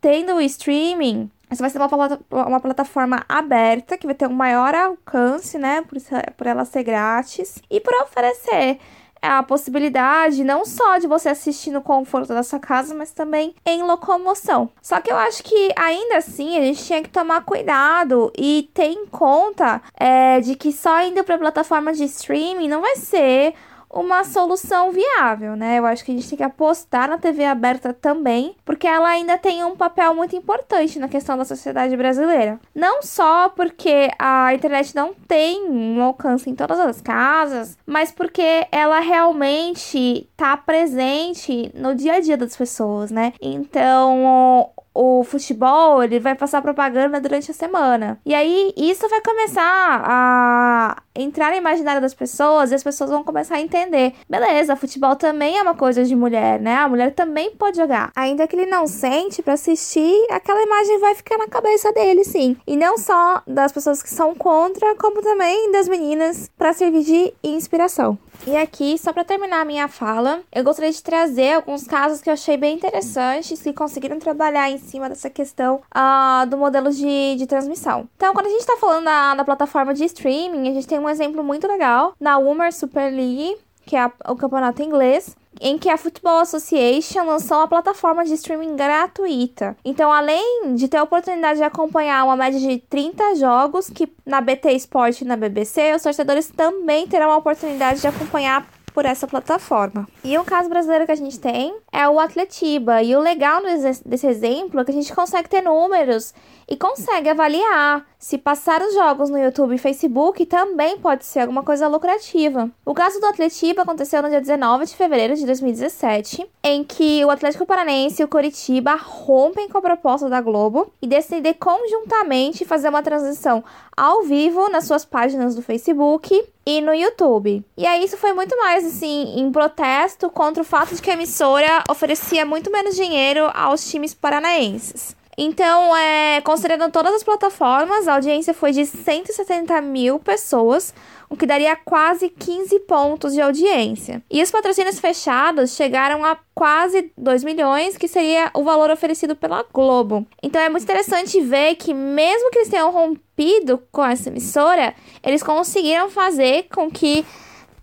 [0.00, 4.74] tendo o streaming, essa vai ser uma, uma plataforma aberta que vai ter um maior
[4.74, 5.98] alcance, né, por,
[6.36, 8.78] por ela ser grátis e por oferecer
[9.24, 13.82] a possibilidade não só de você assistir no conforto da sua casa, mas também em
[13.82, 14.70] locomoção.
[14.82, 18.86] Só que eu acho que ainda assim a gente tinha que tomar cuidado e ter
[18.86, 23.54] em conta é, de que só indo para plataforma de streaming não vai ser
[23.94, 25.78] uma solução viável, né?
[25.78, 29.38] Eu acho que a gente tem que apostar na TV aberta também, porque ela ainda
[29.38, 32.58] tem um papel muito importante na questão da sociedade brasileira.
[32.74, 38.66] Não só porque a internet não tem um alcance em todas as casas, mas porque
[38.72, 43.32] ela realmente está presente no dia a dia das pessoas, né?
[43.40, 48.18] Então, o futebol, ele vai passar propaganda durante a semana.
[48.24, 53.22] E aí isso vai começar a entrar no imaginário das pessoas e as pessoas vão
[53.22, 54.14] começar a entender.
[54.28, 56.76] Beleza, futebol também é uma coisa de mulher, né?
[56.76, 58.10] A mulher também pode jogar.
[58.16, 62.56] Ainda que ele não sente para assistir, aquela imagem vai ficar na cabeça dele, sim.
[62.66, 67.34] E não só das pessoas que são contra, como também das meninas para servir de
[67.42, 68.18] inspiração.
[68.46, 72.28] E aqui, só para terminar a minha fala, eu gostaria de trazer alguns casos que
[72.28, 77.36] eu achei bem interessantes que conseguiram trabalhar em cima dessa questão uh, do modelo de,
[77.36, 78.06] de transmissão.
[78.16, 81.10] Então, quando a gente está falando da, da plataforma de streaming, a gente tem um
[81.10, 85.96] exemplo muito legal na Womer Super League, que é o campeonato inglês, em que a
[85.96, 89.76] Football Association lançou uma plataforma de streaming gratuita.
[89.84, 94.40] Então, além de ter a oportunidade de acompanhar uma média de 30 jogos que na
[94.40, 99.26] BT Sport e na BBC, os torcedores também terão a oportunidade de acompanhar por essa
[99.26, 100.08] plataforma.
[100.22, 103.02] E um caso brasileiro que a gente tem é o Atletiba.
[103.02, 103.60] E o legal
[104.06, 106.32] desse exemplo é que a gente consegue ter números
[106.68, 111.62] e consegue avaliar se passar os jogos no YouTube e Facebook também pode ser alguma
[111.62, 112.70] coisa lucrativa.
[112.86, 117.30] O caso do Atletiba aconteceu no dia 19 de fevereiro de 2017, em que o
[117.30, 122.88] Atlético Paranaense e o Coritiba rompem com a proposta da Globo e decidem conjuntamente fazer
[122.88, 123.62] uma transição
[123.94, 127.64] ao vivo nas suas páginas do Facebook e no YouTube.
[127.76, 131.14] E aí isso foi muito mais assim em protesto contra o fato de que a
[131.14, 135.14] emissora oferecia muito menos dinheiro aos times paranaenses.
[135.36, 140.94] Então, é, considerando todas as plataformas, a audiência foi de 170 mil pessoas,
[141.28, 144.22] o que daria quase 15 pontos de audiência.
[144.30, 149.64] E os patrocínios fechados chegaram a quase 2 milhões, que seria o valor oferecido pela
[149.72, 150.26] Globo.
[150.42, 155.42] Então é muito interessante ver que, mesmo que eles tenham rompido com essa emissora, eles
[155.42, 157.24] conseguiram fazer com que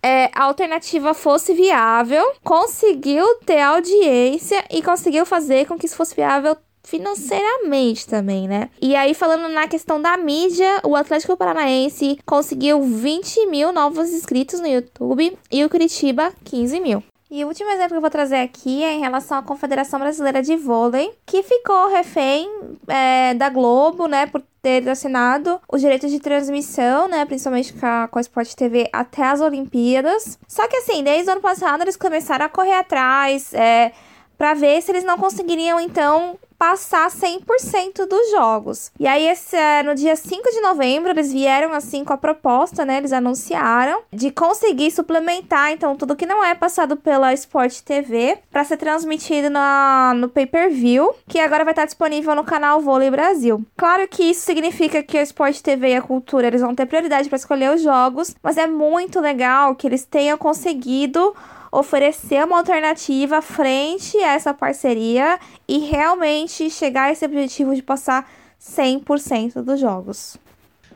[0.03, 6.15] é, a alternativa fosse viável, conseguiu ter audiência e conseguiu fazer com que isso fosse
[6.15, 8.69] viável financeiramente também, né?
[8.81, 14.59] E aí, falando na questão da mídia, o Atlético Paranaense conseguiu 20 mil novos inscritos
[14.59, 17.03] no YouTube e o Curitiba 15 mil.
[17.33, 20.43] E o último exemplo que eu vou trazer aqui é em relação à Confederação Brasileira
[20.43, 22.51] de Vôlei, que ficou refém
[22.89, 28.09] é, da Globo, né, por ter assinado os direitos de transmissão, né, principalmente com a,
[28.09, 30.37] com a Sport TV até as Olimpíadas.
[30.45, 33.93] Só que assim, desde o ano passado eles começaram a correr atrás, é,
[34.41, 38.91] para ver se eles não conseguiriam então passar 100% dos jogos.
[38.99, 42.83] E aí, esse, é, no dia 5 de novembro, eles vieram assim com a proposta,
[42.83, 42.97] né?
[42.97, 48.63] Eles anunciaram de conseguir suplementar, então, tudo que não é passado pela Sport TV para
[48.63, 53.63] ser transmitido na, no pay-per-view, que agora vai estar disponível no canal Vôlei Brasil.
[53.77, 57.29] Claro que isso significa que a Sport TV e a Cultura eles vão ter prioridade
[57.29, 61.35] para escolher os jogos, mas é muito legal que eles tenham conseguido
[61.71, 68.29] oferecer uma alternativa frente a essa parceria e realmente chegar a esse objetivo de passar
[68.59, 70.37] 100% dos jogos.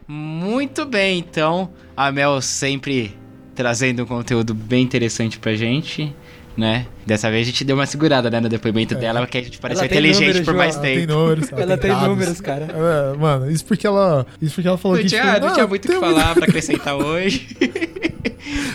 [0.07, 3.17] Muito bem, então a Mel sempre
[3.55, 6.13] trazendo um conteúdo bem interessante pra gente,
[6.57, 6.85] né?
[7.05, 8.97] Dessa vez a gente deu uma segurada né, no depoimento é.
[8.97, 10.97] dela, porque a gente pareceu inteligente números, por mais ela tempo.
[10.97, 12.67] Tem números, ela, ela tem, tem números, cara.
[12.67, 15.53] É, mano, isso porque ela, isso porque ela falou não que tinha, tipo, não, não
[15.53, 17.47] tinha muito o que falar pra acrescentar hoje.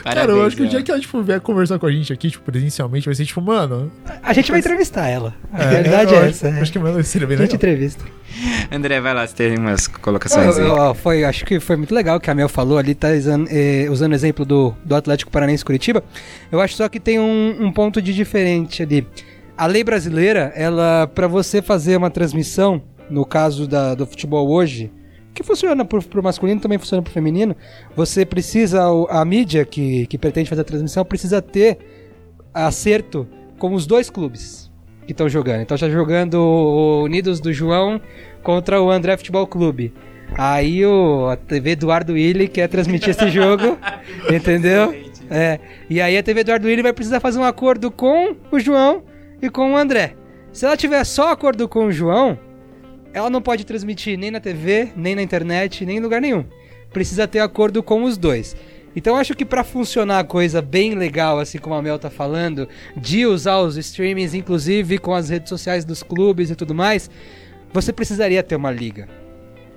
[0.03, 2.13] Parabéns, Cara, eu acho que o dia que ela tipo, vier conversar com a gente
[2.13, 3.91] aqui, tipo, presencialmente, vai ser tipo, mano.
[4.23, 5.35] A gente vai entrevistar ela.
[5.53, 6.49] A é, realidade é, é essa.
[6.49, 7.45] Acho, acho que seria bem legal.
[7.45, 8.05] A gente entrevista.
[8.71, 10.65] André, vai lá, você tem umas colocações aí.
[10.65, 13.87] Oh, foi, acho que foi muito legal que a Mel falou ali, tá usando, eh,
[13.91, 16.03] usando o exemplo do, do Atlético Paranaense Curitiba.
[16.51, 19.07] Eu acho só que tem um, um ponto de diferente ali.
[19.57, 24.91] A lei brasileira, ela, para você fazer uma transmissão, no caso da, do futebol hoje,
[25.35, 27.57] que funciona pro, pro masculino, também funciona pro feminino,
[27.97, 31.79] você precisa, a mídia que, que pretende fazer a transmissão precisa ter
[32.53, 33.27] acerto
[33.59, 34.71] com os dois clubes
[35.07, 35.63] que estão jogando.
[35.63, 38.01] Então está jogando o Unidos do João
[38.43, 39.93] contra o André Futebol Clube.
[40.37, 43.77] Aí o a TV Eduardo Willi quer transmitir esse jogo,
[44.33, 45.10] entendeu?
[45.31, 45.61] É.
[45.89, 49.05] E aí a TV Eduardo Willi vai precisar fazer um acordo com o João
[49.41, 50.17] e com o André.
[50.53, 52.37] Se ela tiver só acordo com o João,
[53.15, 56.45] ela não pode transmitir nem na TV, nem na internet, nem em lugar nenhum.
[56.93, 58.57] Precisa ter acordo com os dois.
[58.95, 62.69] Então acho que para funcionar a coisa bem legal, assim como a Mel tá falando,
[62.97, 67.09] de usar os streamings, inclusive com as redes sociais dos clubes e tudo mais,
[67.73, 69.09] você precisaria ter uma liga.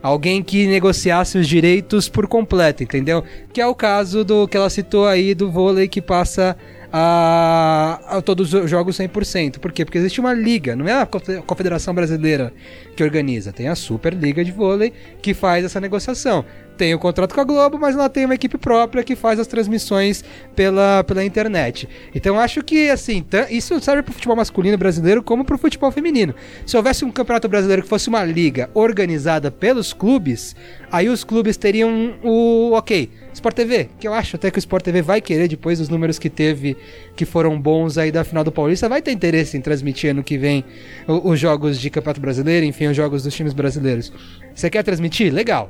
[0.04, 3.24] Alguém que negociasse os direitos por completo, entendeu?
[3.54, 6.58] Que é o caso do que ela citou aí do vôlei que passa
[6.96, 9.58] a, a todos os jogos 100%.
[9.58, 9.84] Por quê?
[9.84, 12.54] Porque existe uma liga, não é a Confederação Brasileira
[12.96, 16.46] que organiza, tem a Superliga de Vôlei que faz essa negociação
[16.78, 19.48] tem o contrato com a Globo, mas ela tem uma equipe própria que faz as
[19.48, 20.24] transmissões
[20.56, 21.88] pela, pela internet.
[22.14, 25.92] Então acho que assim, isso serve para o futebol masculino brasileiro como para o futebol
[25.92, 26.34] feminino.
[26.66, 30.56] Se houvesse um campeonato brasileiro que fosse uma liga organizada pelos clubes,
[30.92, 33.10] aí os clubes teriam o ok.
[33.34, 36.20] Sport TV, que eu acho até que o Sport TV vai querer, depois dos números
[36.20, 36.78] que teve,
[37.16, 40.38] que foram bons aí da final do Paulista, vai ter interesse em transmitir ano que
[40.38, 40.64] vem
[41.08, 44.14] os jogos de Campeonato Brasileiro, enfim, os jogos dos times brasileiros.
[44.54, 45.34] Você quer transmitir?
[45.34, 45.70] Legal.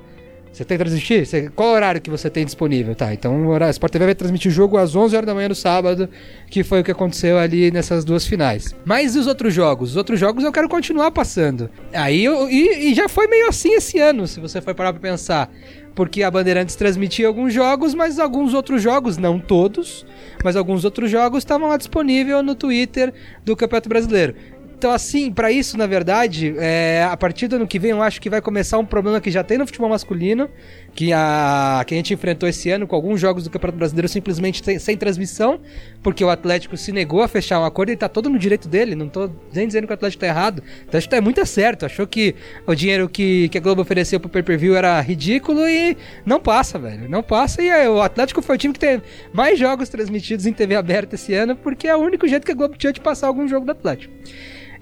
[0.54, 1.26] Você tem que transmitir?
[1.26, 2.94] Você, qual horário que você tem disponível?
[2.94, 5.56] Tá, então o Sport TV vai transmitir o jogo às 11 horas da manhã no
[5.56, 6.08] sábado,
[6.48, 8.76] que foi o que aconteceu ali nessas duas finais.
[8.86, 9.92] Mas e os outros jogos?
[9.92, 11.72] Os outros jogos eu quero continuar passando.
[11.92, 15.02] Aí eu, e, e já foi meio assim esse ano, se você for parar pra
[15.02, 15.52] pensar.
[15.96, 20.06] Porque a Bandeirantes transmitia alguns jogos, mas alguns outros jogos, não todos,
[20.44, 23.14] mas alguns outros jogos estavam lá disponível no Twitter
[23.46, 24.36] do Campeonato Brasileiro.
[24.78, 28.20] Então, assim, para isso, na verdade, é, a partir do ano que vem, eu acho
[28.20, 30.50] que vai começar um problema que já tem no futebol masculino,
[30.94, 34.64] que a, que a gente enfrentou esse ano com alguns jogos do Campeonato Brasileiro simplesmente
[34.64, 35.60] sem, sem transmissão,
[36.02, 38.94] porque o Atlético se negou a fechar um acordo e tá todo no direito dele.
[38.94, 40.60] Não tô nem dizendo que o Atlético tá errado.
[40.60, 41.86] O Atlético tá muito certo.
[41.86, 42.36] Achou que
[42.68, 45.96] o dinheiro que, que a Globo ofereceu pro pay-per-view era ridículo e
[46.26, 47.10] não passa, velho.
[47.10, 47.62] Não passa.
[47.62, 49.02] E aí, o Atlético foi o time que tem
[49.32, 52.56] mais jogos transmitidos em TV aberta esse ano, porque é o único jeito que a
[52.56, 54.14] Globo tinha de passar algum jogo do Atlético.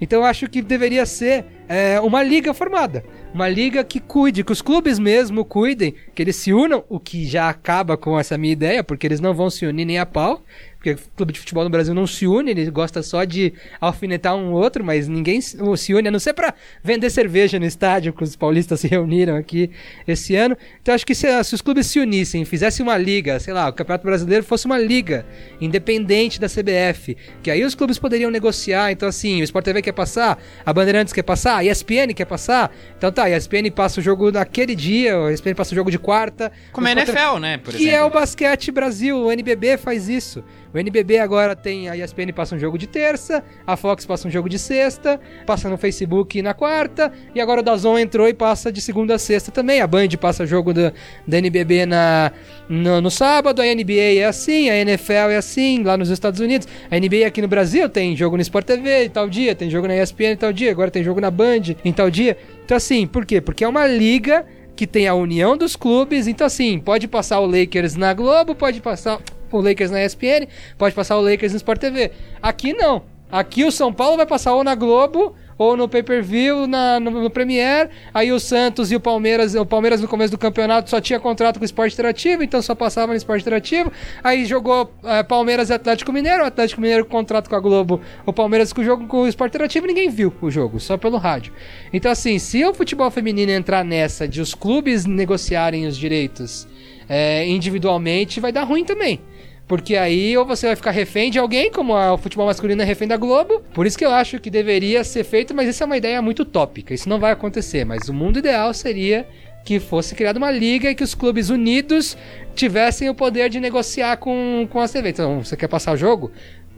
[0.02, 3.04] Então eu acho que deveria ser é, uma liga formada.
[3.32, 7.24] Uma liga que cuide, que os clubes mesmo cuidem, que eles se unam, o que
[7.24, 10.42] já acaba com essa minha ideia, porque eles não vão se unir nem a pau
[10.82, 14.34] porque o clube de futebol no Brasil não se une, ele gosta só de alfinetar
[14.34, 16.52] um outro, mas ninguém se une, a não ser para
[16.82, 19.70] vender cerveja no estádio, que os paulistas se reuniram aqui
[20.08, 20.58] esse ano.
[20.82, 23.72] Então acho que se, se, os clubes se unissem, fizessem uma liga, sei lá, o
[23.72, 25.24] Campeonato Brasileiro fosse uma liga
[25.60, 28.90] independente da CBF, que aí os clubes poderiam negociar.
[28.90, 32.74] Então, assim, o Sport TV quer passar, a Bandeirantes quer passar, a ESPN quer passar.
[32.98, 35.98] Então tá, a ESPN passa o jogo naquele dia, a ESPN passa o jogo de
[35.98, 36.50] quarta.
[36.72, 37.58] Como a NFL, né?
[37.58, 37.88] Que exemplo.
[37.88, 40.42] é o Basquete Brasil, o NBB faz isso.
[40.74, 44.30] O NBB agora tem a ESPN passa um jogo de terça, a Fox passa um
[44.30, 48.72] jogo de sexta, passa no Facebook na quarta, e agora o Dazon entrou e passa
[48.72, 49.80] de segunda a sexta também.
[49.80, 50.92] A Band passa jogo da,
[51.26, 52.32] da NBB na,
[52.68, 56.66] no, no, sábado, a NBA é assim, a NFL é assim, lá nos Estados Unidos.
[56.90, 59.96] A NBA aqui no Brasil tem jogo no Sport TV tal dia, tem jogo na
[59.96, 62.36] ESPN tal dia, agora tem jogo na Band em tal dia.
[62.64, 63.40] Então assim, por quê?
[63.40, 67.46] Porque é uma liga que tem a união dos clubes, então assim, pode passar o
[67.46, 69.20] Lakers na Globo, pode passar
[69.58, 70.46] o Lakers na ESPN,
[70.78, 72.10] pode passar o Lakers no Sport TV.
[72.42, 73.02] Aqui não.
[73.32, 77.30] Aqui o São Paulo vai passar ou na Globo ou no pay-per-view, na, no, no
[77.30, 77.88] Premiere.
[78.12, 81.56] Aí o Santos e o Palmeiras, o Palmeiras no começo do campeonato só tinha contrato
[81.58, 83.90] com o Esporte Interativo, então só passava no Esporte Interativo.
[84.22, 88.00] Aí jogou é, Palmeiras e Atlético Mineiro, o Atlético Mineiro com contrato com a Globo,
[88.26, 91.16] o Palmeiras com o jogo com o Esporte Interativo, ninguém viu o jogo, só pelo
[91.16, 91.52] rádio.
[91.92, 96.66] Então assim, se o futebol feminino entrar nessa de os clubes negociarem os direitos
[97.08, 99.20] é, individualmente, vai dar ruim também.
[99.66, 102.84] Porque aí ou você vai ficar refém de alguém, como a, o futebol masculino é
[102.84, 103.62] refém da Globo.
[103.72, 106.42] Por isso que eu acho que deveria ser feito, mas isso é uma ideia muito
[106.42, 106.92] utópica.
[106.92, 107.84] Isso não vai acontecer.
[107.84, 109.26] Mas o mundo ideal seria
[109.64, 112.16] que fosse criada uma liga e que os clubes unidos
[112.54, 115.10] tivessem o poder de negociar com, com as TV.
[115.10, 116.32] Então, você quer passar o jogo?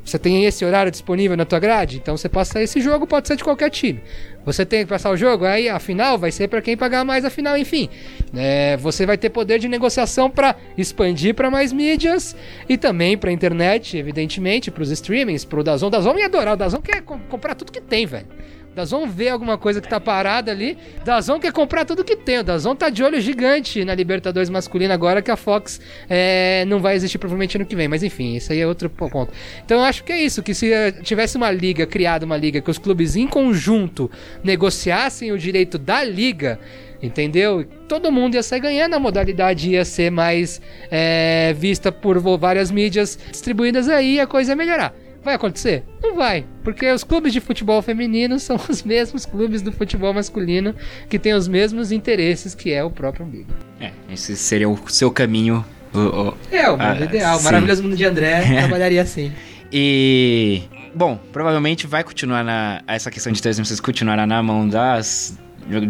[0.05, 1.97] Você tem esse horário disponível na tua grade?
[1.97, 4.03] Então você passa esse jogo, pode ser de qualquer time.
[4.45, 7.25] Você tem que passar o jogo, aí a final vai ser para quem pagar mais
[7.25, 7.89] a final, enfim.
[8.37, 12.37] É, você vai ter poder de negociação para expandir para mais mídias
[12.69, 15.89] e também para internet, evidentemente, para os streamings, para o Dazon.
[15.89, 18.27] Dazon ia adorar, o Dazon quer comprar tudo que tem, velho.
[18.75, 20.77] Dazon vê alguma coisa que tá parada ali.
[21.05, 22.39] Dazon quer comprar tudo que tem.
[22.39, 26.81] O Dazon tá de olho gigante na Libertadores masculina agora que a Fox é, não
[26.81, 27.89] vai existir provavelmente ano que vem.
[27.89, 29.33] Mas enfim, isso aí é outro ponto.
[29.65, 32.61] Então eu acho que é isso, que se eh, tivesse uma liga, criada uma liga,
[32.61, 34.11] que os clubes em conjunto
[34.43, 36.59] negociassem o direito da liga,
[37.03, 37.65] entendeu?
[37.89, 40.61] Todo mundo ia sair ganhando, a modalidade ia ser mais
[40.91, 45.04] é, vista por várias mídias distribuídas aí, a coisa ia melhorar.
[45.25, 45.83] Vai acontecer?
[46.03, 50.75] Não vai, porque os clubes de futebol feminino são os mesmos clubes do futebol masculino
[51.09, 53.51] que têm os mesmos interesses que é o próprio umbigo.
[53.81, 55.65] É, esse seria o seu caminho.
[55.95, 57.39] O, o, é, o mundo ah, ideal.
[57.39, 59.33] O maravilhoso mundo de André trabalharia assim.
[59.73, 60.63] E.
[60.95, 62.83] Bom, provavelmente vai continuar na.
[62.87, 65.39] Essa questão de transmissões continuará na mão das,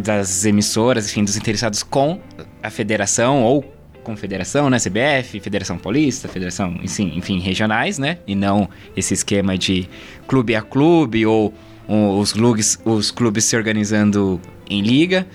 [0.02, 2.20] das emissoras, enfim, dos interessados com
[2.62, 3.64] a federação ou
[4.04, 4.78] confederação, né?
[4.78, 8.18] CBF, Federação Paulista, Federação, enfim, regionais, né?
[8.26, 9.88] E não esse esquema de
[10.28, 11.52] clube a clube ou,
[11.88, 14.40] ou os, clubes, os clubes se organizando
[14.70, 15.26] em liga.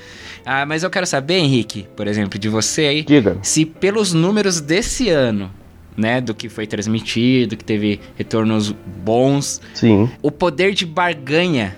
[0.45, 3.37] Ah, mas eu quero saber, Henrique, por exemplo, de você aí, Diga.
[3.41, 5.51] se pelos números desse ano,
[5.97, 10.09] né, do que foi transmitido, que teve retornos bons, Sim.
[10.21, 11.77] o poder de barganha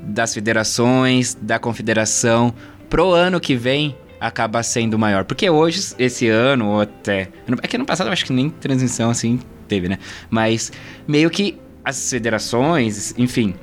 [0.00, 2.54] das federações, da confederação
[2.88, 5.24] pro ano que vem acaba sendo maior.
[5.24, 7.28] Porque hoje, esse ano, ou até.
[7.60, 9.98] É que ano passado eu acho que nem transmissão assim teve, né?
[10.30, 10.70] Mas
[11.06, 13.54] meio que as federações, enfim.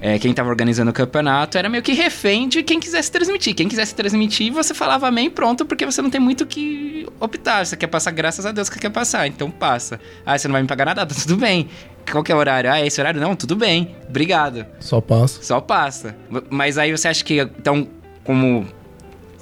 [0.00, 3.54] É, quem tava organizando o campeonato era meio que refém de quem quisesse transmitir.
[3.54, 7.64] Quem quisesse transmitir, você falava amém pronto, porque você não tem muito o que optar.
[7.64, 10.00] Você quer passar, graças a Deus que quer passar, então passa.
[10.24, 11.06] Ah, você não vai me pagar nada?
[11.14, 11.68] Tudo bem.
[12.10, 12.70] Qual que é o horário?
[12.70, 13.20] Ah, esse horário?
[13.20, 13.96] Não, tudo bem.
[14.08, 14.64] Obrigado.
[14.78, 15.42] Só passa.
[15.42, 16.16] Só passa.
[16.48, 17.88] Mas aí você acha que, então,
[18.22, 18.64] como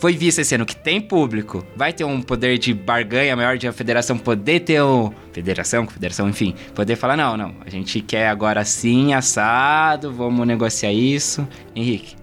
[0.04, 3.66] foi visto esse ano que tem público, vai ter um poder de barganha maior de
[3.66, 5.10] a federação poder ter um.
[5.32, 10.92] Federação, confederação, enfim, poder falar: não, não, a gente quer agora sim, assado, vamos negociar
[10.92, 11.48] isso.
[11.74, 12.16] Henrique.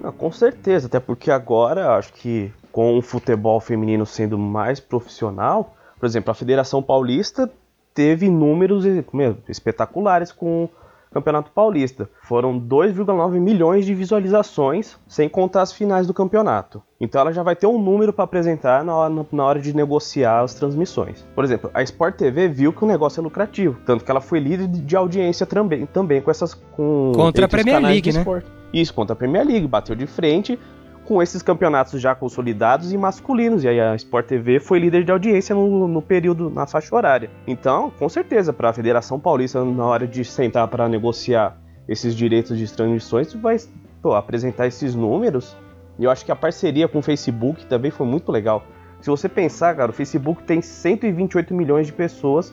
[0.00, 5.76] Não, com certeza, até porque agora acho que com o futebol feminino sendo mais profissional,
[5.98, 7.50] por exemplo, a Federação Paulista
[7.92, 10.68] teve números meu, espetaculares com
[11.16, 12.10] Campeonato Paulista.
[12.24, 16.82] Foram 2,9 milhões de visualizações, sem contar as finais do campeonato.
[17.00, 20.42] Então ela já vai ter um número para apresentar na hora, na hora, de negociar
[20.42, 21.26] as transmissões.
[21.34, 24.40] Por exemplo, a Sport TV viu que o negócio é lucrativo, tanto que ela foi
[24.40, 28.24] líder de audiência também, também com essas com contra a Premier League, né?
[28.72, 30.58] Isso, contra a Premier League, bateu de frente
[31.06, 33.64] com esses campeonatos já consolidados e masculinos.
[33.64, 37.30] E aí a Sport TV foi líder de audiência no, no período, na faixa horária.
[37.46, 41.56] Então, com certeza, para a Federação Paulista, na hora de sentar para negociar
[41.88, 43.56] esses direitos de transmissões, vai
[44.02, 45.56] pô, apresentar esses números.
[45.98, 48.64] E eu acho que a parceria com o Facebook também foi muito legal.
[49.00, 52.52] Se você pensar, cara, o Facebook tem 128 milhões de pessoas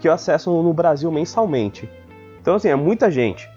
[0.00, 1.88] que acessam no Brasil mensalmente.
[2.40, 3.48] Então, assim, é muita gente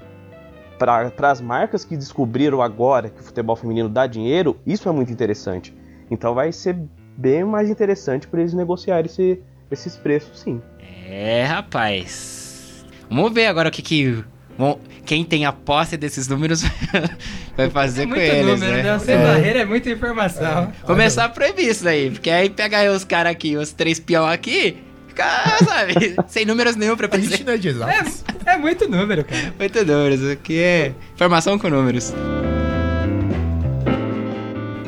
[0.78, 5.11] para as marcas que descobriram agora que o futebol feminino dá dinheiro, isso é muito
[5.11, 5.73] interessante.
[6.09, 6.78] Então vai ser
[7.17, 9.39] bem mais interessante para eles negociarem esse,
[9.71, 10.61] esses preços, sim.
[11.09, 12.86] É, rapaz.
[13.09, 14.23] Vamos ver agora o que que
[14.57, 16.63] bom, quem tem a posse desses números
[17.55, 18.84] vai fazer é com eles, número, né?
[18.84, 18.99] né?
[18.99, 19.23] Sem É.
[19.23, 20.71] barreira é muita informação.
[20.86, 24.25] Começar a proibir isso aí, porque aí pega aí os caras aqui, os três peão
[24.28, 24.78] aqui,
[25.18, 27.43] fica, sabe, sem números nenhum pra A gente pensar.
[27.43, 28.24] não é de exatos.
[28.45, 29.53] É, é muito número, cara.
[29.57, 32.13] Muito números, aqui é informação com números.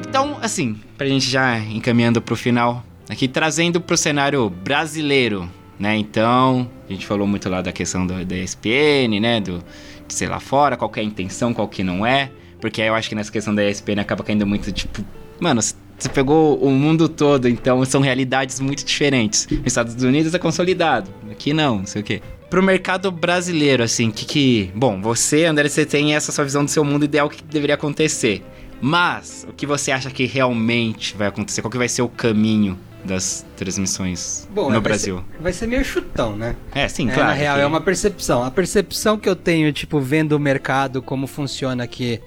[0.07, 5.49] Então, assim, pra gente já encaminhando pro final, aqui trazendo pro cenário brasileiro,
[5.79, 5.95] né?
[5.97, 9.39] Então, a gente falou muito lá da questão do, da ESPN, né?
[9.41, 9.63] Do,
[10.07, 12.31] de sei lá fora, qual que é a intenção, qual que não é.
[12.59, 15.03] Porque aí eu acho que nessa questão da ESPN acaba caindo muito, tipo,
[15.39, 15.61] mano,
[15.99, 19.47] você pegou o mundo todo, então são realidades muito diferentes.
[19.49, 22.21] Nos Estados Unidos é consolidado, aqui não, não sei o quê.
[22.49, 24.71] pro mercado brasileiro, assim, que que...
[24.73, 28.43] Bom, você, André, você tem essa sua visão do seu mundo ideal que deveria acontecer.
[28.81, 31.61] Mas, o que você acha que realmente vai acontecer?
[31.61, 35.17] Qual que vai ser o caminho das transmissões Bom, no vai Brasil?
[35.17, 36.55] Ser, vai ser meio chutão, né?
[36.73, 37.29] É, sim, É, claro.
[37.29, 38.43] na real, que- é uma percepção.
[38.43, 42.19] A percepção que eu tenho, tipo, vendo o mercado, como funciona aqui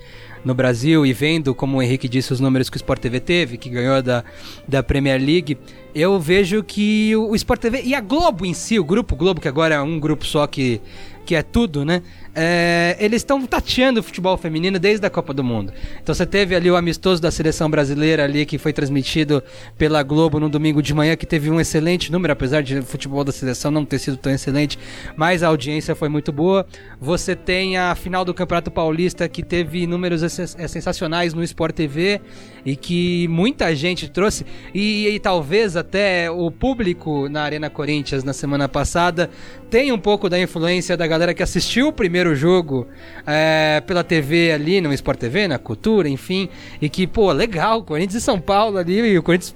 [0.45, 3.57] no Brasil e vendo, como o Henrique disse, os números que o Sport TV teve,
[3.57, 4.25] que ganhou da,
[4.67, 5.57] da Premier League,
[5.95, 9.49] eu vejo que o, Sport TV e a Globo em si, o grupo Globo, que
[9.49, 10.81] agora é um grupo só que,
[11.25, 12.03] que é tudo, né?
[12.35, 15.73] É, eles estão tateando o futebol feminino desde a Copa do Mundo.
[16.03, 19.43] Então você teve ali o amistoso da seleção brasileira ali que foi transmitido
[19.77, 23.23] pela Globo no domingo de manhã, que teve um excelente número, apesar de o futebol
[23.23, 24.79] da seleção não ter sido tão excelente,
[25.15, 26.67] mas a audiência foi muito boa.
[26.99, 32.21] Você tem a final do Campeonato Paulista que teve números eh, sensacionais no Sport TV
[32.65, 38.33] e que muita gente trouxe e, e talvez até o público na Arena Corinthians na
[38.33, 39.29] semana passada
[39.69, 42.87] tenha um pouco da influência da galera que assistiu o primeiro jogo
[43.27, 46.49] é, pela TV ali, no Sport TV, na Cultura, enfim,
[46.81, 49.55] e que, pô, legal, Corinthians e São Paulo ali, e o Corinthians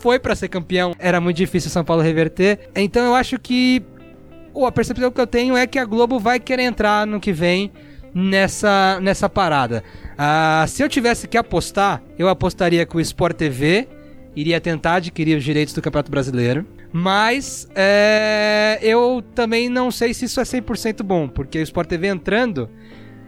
[0.00, 2.70] foi pra ser campeão, era muito difícil São Paulo reverter.
[2.74, 3.82] Então eu acho que
[4.52, 7.32] Pô, a percepção que eu tenho é que a Globo vai querer entrar no que
[7.32, 7.72] vem
[8.14, 9.82] nessa, nessa parada.
[10.16, 13.88] Ah, se eu tivesse que apostar, eu apostaria que o Sport TV
[14.36, 16.66] iria tentar adquirir os direitos do Campeonato Brasileiro.
[16.92, 22.08] Mas é, eu também não sei se isso é 100% bom, porque o Sport TV
[22.08, 22.68] entrando,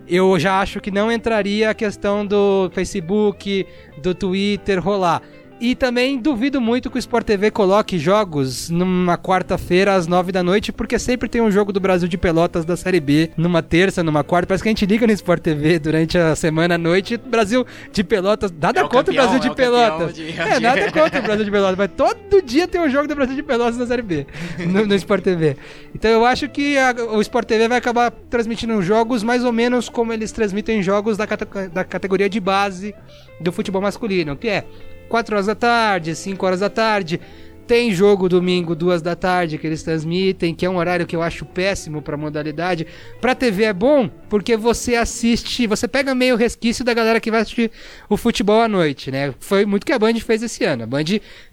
[0.07, 3.67] eu já acho que não entraria a questão do Facebook,
[4.03, 5.23] do Twitter rolar.
[5.61, 10.43] E também duvido muito que o Sport TV coloque jogos numa quarta-feira às nove da
[10.43, 14.03] noite, porque sempre tem um jogo do Brasil de Pelotas da Série B numa terça,
[14.03, 14.49] numa quarta.
[14.49, 17.17] Parece que a gente liga no Sport TV durante a semana à noite.
[17.17, 18.51] Brasil de Pelotas.
[18.61, 20.15] Nada É contra campeão, o Brasil de é o Pelotas.
[20.15, 23.15] de- É, nada contra o Brasil de Pelotas, mas todo dia tem um jogo do
[23.15, 24.27] Brasil de Pelotas na Série B
[24.67, 25.57] no, no Sport TV.
[25.95, 29.89] Então eu acho que a- o Sport TV vai acabar transmitindo jogos mais ou menos
[29.89, 32.93] como eles transmitem jogos da, cate- da categoria de base
[33.41, 34.65] do futebol masculino, que é
[35.09, 37.21] 4 horas da tarde, 5 horas da tarde.
[37.67, 41.23] Tem jogo domingo, 2 da tarde, que eles transmitem, que é um horário que eu
[41.23, 42.87] acho péssimo pra modalidade.
[43.23, 47.41] Pra TV é bom, porque você assiste, você pega meio resquício da galera que vai
[47.41, 47.71] assistir
[48.07, 49.33] o futebol à noite, né?
[49.41, 50.83] Foi muito que a Band fez esse ano.
[50.83, 51.05] A Band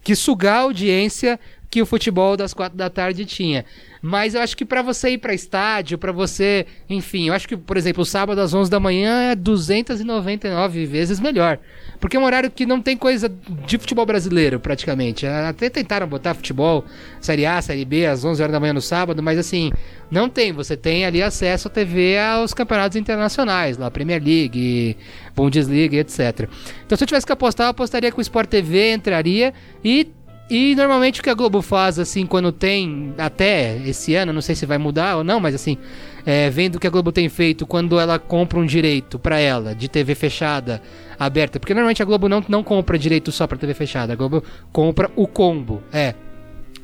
[0.04, 1.40] quis sugar a audiência
[1.72, 3.64] que o futebol das 4 da tarde tinha.
[4.02, 7.56] Mas eu acho que pra você ir pra estádio, pra você, enfim, eu acho que,
[7.56, 11.60] por exemplo, o sábado às 11 da manhã é 299 vezes melhor.
[11.98, 13.32] Porque é um horário que não tem coisa
[13.66, 15.26] de futebol brasileiro, praticamente.
[15.26, 16.84] Até tentaram botar futebol,
[17.22, 19.72] Série A, Série B, às 11 horas da manhã no sábado, mas assim,
[20.10, 20.52] não tem.
[20.52, 24.98] Você tem ali acesso à TV aos campeonatos internacionais, lá, Premier League,
[25.34, 26.50] Bundesliga, etc.
[26.86, 29.54] Então, se eu tivesse que apostar, eu apostaria que o Sport TV entraria
[29.86, 30.12] e
[30.54, 34.54] e normalmente o que a Globo faz, assim, quando tem, até esse ano, não sei
[34.54, 35.78] se vai mudar ou não, mas assim,
[36.26, 39.74] é, vendo o que a Globo tem feito quando ela compra um direito pra ela,
[39.74, 40.82] de TV fechada,
[41.18, 44.44] aberta, porque normalmente a Globo não, não compra direito só pra TV fechada, a Globo
[44.74, 46.16] compra o combo, é.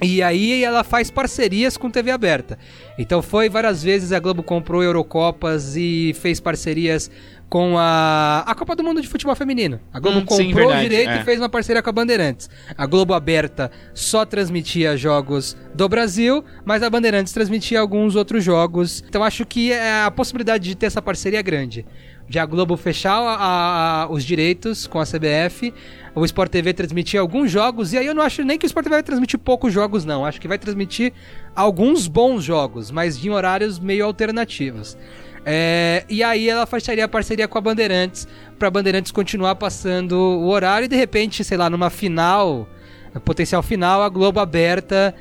[0.02, 2.58] E aí ela faz parcerias com TV aberta.
[3.00, 7.10] Então foi várias vezes a Globo comprou Eurocopas e fez parcerias
[7.50, 9.80] com a, a Copa do Mundo de Futebol Feminino.
[9.94, 11.22] A Globo Hum, sim, comprou verdade, o direito é.
[11.22, 12.50] e fez uma parceria com a Bandeirantes.
[12.78, 19.02] A Globo aberta só transmitia jogos do Brasil, mas a Bandeirantes transmitia alguns outros jogos.
[19.08, 21.86] Então acho que é, a possibilidade de ter essa parceria é grande.
[22.30, 25.74] De a Globo fechar a- a- os direitos com a CBF,
[26.14, 28.84] o Sport TV transmitir alguns jogos, e aí eu não acho nem que o Sport
[28.84, 30.26] TV vai transmitir poucos jogos, não.
[30.26, 31.14] Acho que vai transmitir
[31.56, 34.98] alguns bons jogos, mas de horários meio alternativos.
[35.50, 38.28] É, e aí ela fecharia a parceria com a Bandeirantes,
[38.60, 42.68] pra Bandeirantes continuar passando o horário e de repente, sei lá, numa final,
[43.24, 45.16] potencial final, a Globo aberta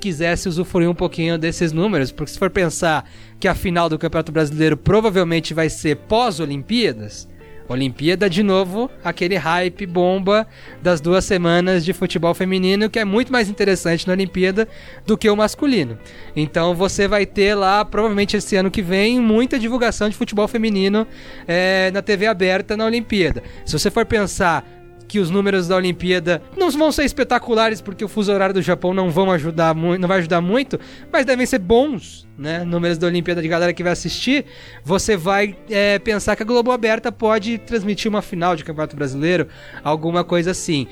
[0.00, 3.10] quisesse usufruir um pouquinho desses números, porque se for pensar
[3.40, 7.26] que a final do Campeonato Brasileiro provavelmente vai ser pós-Olimpíadas,
[7.68, 10.46] Olimpíada de novo, aquele hype bomba
[10.82, 14.68] das duas semanas de futebol feminino, que é muito mais interessante na Olimpíada
[15.06, 15.98] do que o masculino.
[16.36, 21.06] Então você vai ter lá, provavelmente esse ano que vem, muita divulgação de futebol feminino
[21.48, 23.42] eh, na TV aberta na Olimpíada.
[23.64, 28.08] Se você for pensar que os números da Olimpíada não vão ser espetaculares porque o
[28.08, 30.78] fuso horário do Japão não vão ajudar muito, não vai ajudar muito,
[31.12, 32.64] mas devem ser bons, né?
[32.64, 34.44] Números da Olimpíada de galera que vai assistir,
[34.84, 39.48] você vai é, pensar que a Globo Aberta pode transmitir uma final de Campeonato Brasileiro,
[39.82, 40.86] alguma coisa assim.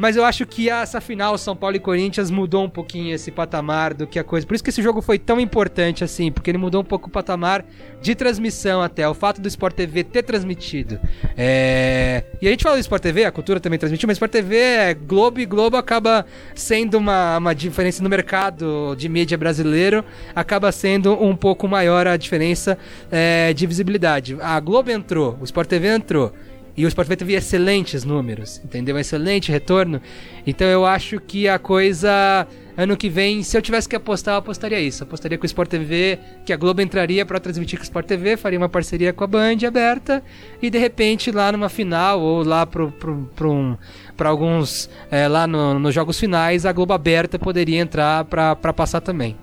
[0.00, 3.92] Mas eu acho que essa final São Paulo e Corinthians mudou um pouquinho esse patamar
[3.92, 4.46] do que a coisa.
[4.46, 7.10] Por isso que esse jogo foi tão importante assim, porque ele mudou um pouco o
[7.10, 7.62] patamar
[8.00, 9.06] de transmissão até.
[9.06, 10.98] O fato do Sport TV ter transmitido.
[11.36, 12.24] É...
[12.40, 14.94] E a gente fala do Sport TV, a cultura também transmitiu, mas Sport TV é
[14.94, 16.24] Globo e Globo acaba
[16.54, 20.02] sendo uma, uma diferença no mercado de mídia brasileiro,
[20.34, 22.78] acaba sendo um pouco maior a diferença
[23.10, 24.38] é, de visibilidade.
[24.40, 26.32] A Globo entrou, o Sport TV entrou.
[26.76, 28.98] E o TV teve excelentes números, entendeu?
[28.98, 30.00] Excelente retorno.
[30.46, 32.46] Então eu acho que a coisa
[32.76, 35.02] ano que vem, se eu tivesse que apostar, eu apostaria isso.
[35.02, 38.36] Apostaria com o Sport TV, que a Globo entraria para transmitir com o Sport TV,
[38.36, 40.22] faria uma parceria com a Band aberta
[40.62, 43.76] e de repente lá numa final ou lá para um,
[44.24, 49.36] alguns é, lá no, nos jogos finais a Globo aberta poderia entrar para passar também.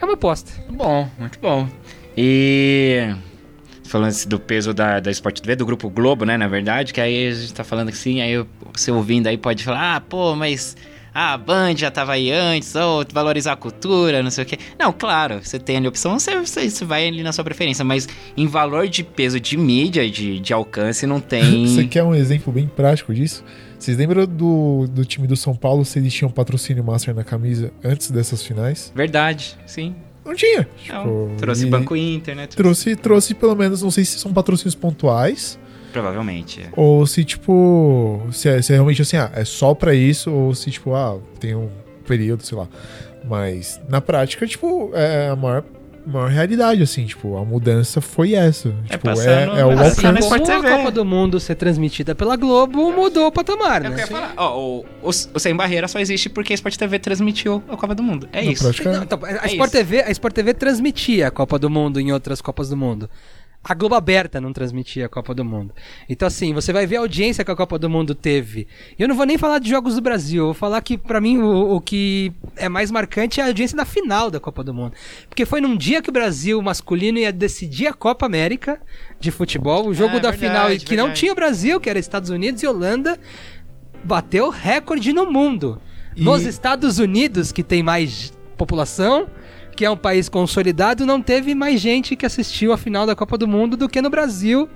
[0.00, 0.52] É uma aposta.
[0.70, 1.68] Bom, muito bom.
[2.16, 3.14] E
[3.86, 7.00] falando assim, do peso da, da Sport TV, do Grupo Globo, né, na verdade, que
[7.00, 10.76] aí a gente tá falando assim, aí você ouvindo aí pode falar, ah, pô, mas
[11.18, 14.58] ah, a Band já tava aí antes, ou valorizar a cultura, não sei o quê.
[14.78, 17.82] Não, claro, você tem ali a opção, você, você, você, vai ali na sua preferência,
[17.82, 18.06] mas
[18.36, 21.64] em valor de peso de mídia, de, de alcance, não tem...
[21.74, 23.42] você quer um exemplo bem prático disso?
[23.78, 27.72] Vocês lembram do, do time do São Paulo se eles tinham patrocínio Master na camisa
[27.82, 28.92] antes dessas finais?
[28.94, 29.94] Verdade, sim.
[30.26, 30.68] Não tinha.
[30.88, 32.46] Não, tipo, trouxe Banco Inter, né?
[32.48, 35.58] Trouxe, trouxe pelo menos, não sei se são patrocínios pontuais.
[35.92, 36.60] Provavelmente.
[36.60, 36.68] É.
[36.76, 40.54] Ou se, tipo, se é, se é realmente assim, ah, é só pra isso, ou
[40.54, 41.70] se, tipo, ah, tem um
[42.06, 42.68] período, sei lá.
[43.24, 45.64] Mas, na prática, tipo, é a maior
[46.06, 48.74] maior realidade, assim, tipo, a mudança foi essa.
[48.88, 50.02] É, tipo, é, é o alcance.
[50.02, 54.02] Como a Copa do Mundo ser transmitida pela Globo, mudou o patamar, é né?
[54.02, 54.32] Eu falar.
[54.36, 57.94] Ó, o, o, o, Sem Barreira só existe porque a Sport TV transmitiu a Copa
[57.94, 58.28] do Mundo.
[58.32, 58.64] É isso.
[58.84, 59.70] Não, então, a, é Sport isso.
[59.70, 63.10] TV, a Sport TV transmitia a Copa do Mundo em outras Copas do Mundo
[63.68, 65.74] a Globo Aberta não transmitia a Copa do Mundo.
[66.08, 68.68] Então, assim, você vai ver a audiência que a Copa do Mundo teve.
[68.96, 71.20] E eu não vou nem falar de jogos do Brasil, eu vou falar que, para
[71.20, 74.72] mim, o, o, que é mais marcante é a audiência da final da Copa do
[74.72, 74.92] Mundo.
[75.28, 78.80] Porque foi num dia que o Brasil masculino ia decidir a Copa América
[79.18, 80.96] de futebol, o jogo é, da verdade, final, que verdade.
[80.96, 83.18] não tinha o Brasil, que era Estados Unidos e Holanda,
[84.04, 85.82] bateu recorde no mundo.
[86.14, 86.22] E...
[86.22, 89.26] Nos Estados Unidos, que tem mais população,
[89.76, 93.36] que é um país consolidado, não teve mais gente que assistiu a final da Copa
[93.36, 94.68] do Mundo do que no Brasil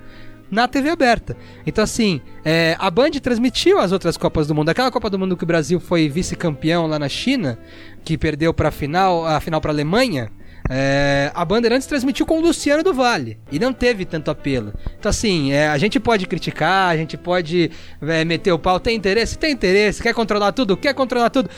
[0.51, 1.36] na TV aberta.
[1.66, 4.68] Então, assim, é, a Band transmitiu as outras Copas do Mundo.
[4.68, 7.59] Aquela Copa do Mundo que o Brasil foi vice-campeão lá na China,
[8.05, 10.30] que perdeu para a final, a final para a Alemanha.
[10.68, 14.74] É, a Bandeirantes transmitiu com o Luciano do Vale e não teve tanto apelo.
[14.98, 17.70] Então, assim, é, a gente pode criticar, a gente pode
[18.03, 18.78] é, meter o pau.
[18.78, 19.38] Tem interesse?
[19.38, 20.03] Tem interesse.
[20.03, 20.76] Quer controlar tudo?
[20.76, 21.48] Quer controlar tudo.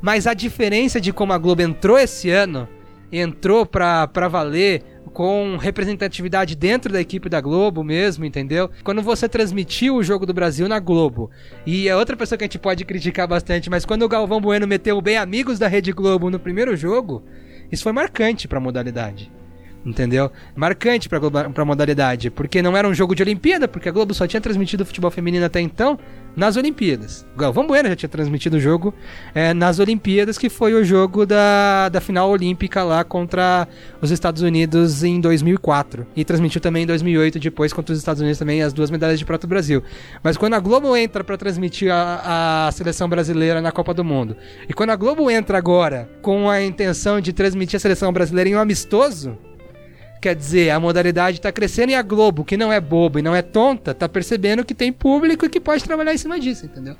[0.00, 2.68] Mas a diferença de como a Globo entrou esse ano
[3.12, 4.82] entrou pra, pra valer
[5.12, 8.70] com representatividade dentro da equipe da Globo mesmo, entendeu?
[8.84, 11.30] Quando você transmitiu o jogo do Brasil na Globo,
[11.66, 14.66] e é outra pessoa que a gente pode criticar bastante, mas quando o Galvão Bueno
[14.66, 17.24] meteu bem amigos da Rede Globo no primeiro jogo,
[17.72, 19.30] isso foi marcante para a modalidade
[19.90, 20.30] entendeu?
[20.54, 24.26] Marcante pra, pra modalidade, porque não era um jogo de Olimpíada, porque a Globo só
[24.26, 25.98] tinha transmitido futebol feminino até então
[26.38, 27.26] nas Olimpíadas.
[27.34, 28.94] O Galvão Bueno já tinha transmitido o jogo
[29.34, 33.66] é, nas Olimpíadas, que foi o jogo da, da final olímpica lá contra
[34.00, 36.06] os Estados Unidos em 2004.
[36.14, 39.24] E transmitiu também em 2008, depois contra os Estados Unidos também, as duas medalhas de
[39.24, 39.82] prata do Brasil.
[40.22, 44.36] Mas quando a Globo entra para transmitir a, a seleção brasileira na Copa do Mundo,
[44.68, 48.54] e quando a Globo entra agora com a intenção de transmitir a seleção brasileira em
[48.54, 49.36] um amistoso,
[50.20, 53.34] Quer dizer, a modalidade está crescendo e a Globo, que não é boba e não
[53.34, 56.96] é tonta, tá percebendo que tem público e que pode trabalhar em cima disso, entendeu?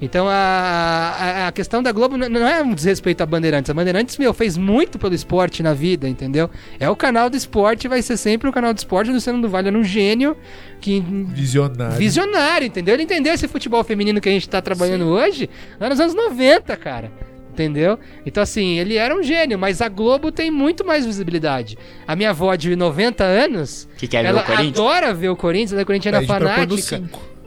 [0.00, 3.70] Então a, a, a, questão da Globo não é um desrespeito à Bandeirantes.
[3.70, 6.50] A Bandeirantes, meu, fez muito pelo esporte na vida, entendeu?
[6.80, 9.10] É o canal do esporte, vai ser sempre o canal do esporte.
[9.10, 10.36] O Luciano do Vale era um gênio
[10.80, 11.00] que.
[11.00, 11.96] Visionário.
[11.96, 12.94] Visionário, entendeu?
[12.94, 15.10] Ele entendeu esse futebol feminino que a gente tá trabalhando Sim.
[15.10, 17.10] hoje lá nos anos 90, cara.
[17.54, 18.00] Entendeu?
[18.26, 21.78] Então, assim, ele era um gênio, mas a Globo tem muito mais visibilidade.
[22.04, 23.88] A minha avó de 90 anos.
[23.96, 24.78] Que quer ela ver o Corinthians?
[24.80, 27.02] adora ver o Corinthians, ela é corintiana Pede fanática.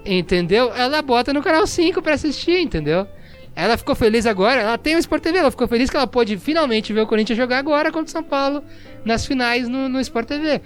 [0.05, 0.71] Entendeu?
[0.73, 3.05] Ela bota no canal 5 pra assistir, entendeu?
[3.53, 6.37] Ela ficou feliz agora, ela tem o Sport TV, ela ficou feliz que ela pôde
[6.37, 8.63] finalmente ver o Corinthians jogar agora contra o São Paulo
[9.03, 10.61] nas finais no, no Sport TV.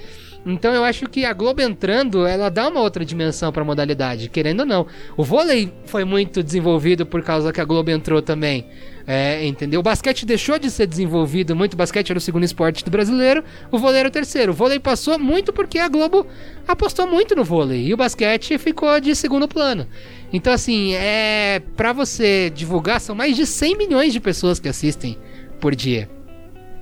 [0.46, 4.28] Então eu acho que a Globo entrando, ela dá uma outra dimensão para a modalidade,
[4.30, 4.88] querendo ou não.
[5.16, 8.66] O vôlei foi muito desenvolvido por causa que a Globo entrou também.
[9.06, 9.80] É, entendeu?
[9.80, 11.74] O basquete deixou de ser desenvolvido muito.
[11.74, 14.52] O basquete era o segundo esporte do brasileiro, o vôlei era o terceiro.
[14.52, 16.26] O vôlei passou muito porque a Globo
[16.68, 19.88] apostou muito no vôlei e o basquete ficou de segundo plano.
[20.32, 25.18] Então, assim, é para você divulgar, são mais de 100 milhões de pessoas que assistem
[25.60, 26.10] por dia.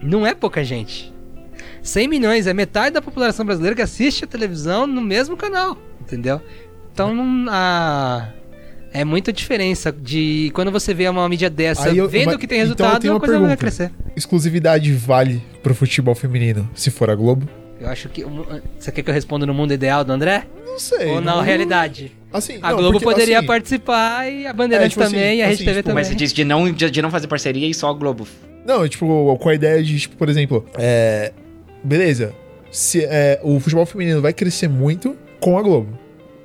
[0.02, 1.14] Não é pouca gente.
[1.82, 6.42] 100 milhões, é metade da população brasileira que assiste a televisão no mesmo canal, entendeu?
[6.94, 8.30] Então a,
[8.92, 12.58] É muita diferença de quando você vê uma mídia dessa, eu- vendo mas- que tem
[12.60, 13.58] então resultado, a uma coisa vai pergunta.
[13.58, 13.92] crescer.
[14.16, 17.48] Exclusividade vale pro futebol feminino se for a Globo?
[17.80, 18.26] Eu acho que.
[18.78, 20.46] Você quer que eu responda no mundo ideal do André?
[20.66, 21.08] Não sei.
[21.08, 22.12] Ou na não- realidade?
[22.32, 25.38] Assim, A não, Globo porque, poderia assim, participar e a Bandeirantes É, tipo assim, também
[25.38, 25.96] e a assim, Rede TV tipo, também.
[26.02, 28.28] Mas você disse de não, de, de não fazer parceria e só a Globo.
[28.66, 31.32] Não, tipo, com a ideia de, tipo, por exemplo, é.
[31.84, 32.34] Beleza.
[32.72, 35.98] Se, é, o futebol feminino vai crescer muito com a Globo.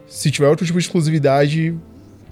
[0.06, 1.74] Se tiver outro tipo de exclusividade,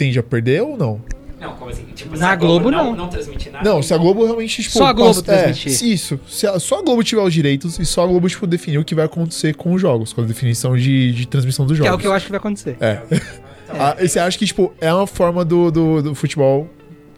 [0.05, 1.00] tende a perder ou não?
[1.40, 1.82] Não, como assim?
[1.94, 2.94] Tipo, Na Globo, não.
[2.94, 3.68] Não transmitir nada.
[3.68, 4.74] Não, se a Globo realmente, tipo.
[4.78, 5.72] Só a Globo passa- transmitir.
[5.72, 6.20] É, se isso.
[6.28, 8.84] Se a- só a Globo tiver os direitos e só a Globo, tipo, definir o
[8.84, 11.92] que vai acontecer com os jogos, com a definição de, de transmissão dos Que jogos.
[11.92, 12.76] é o que eu acho que vai acontecer.
[12.80, 13.00] É.
[13.74, 16.68] Ah, e você acha que, tipo, é uma forma do, do, do futebol,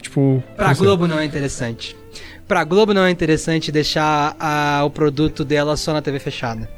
[0.01, 0.41] tipo.
[0.55, 0.73] Pra?
[0.73, 1.97] Globo não é interessante.
[2.47, 6.69] Pra Globo não é interessante deixar a- o produto dela só na TV fechada.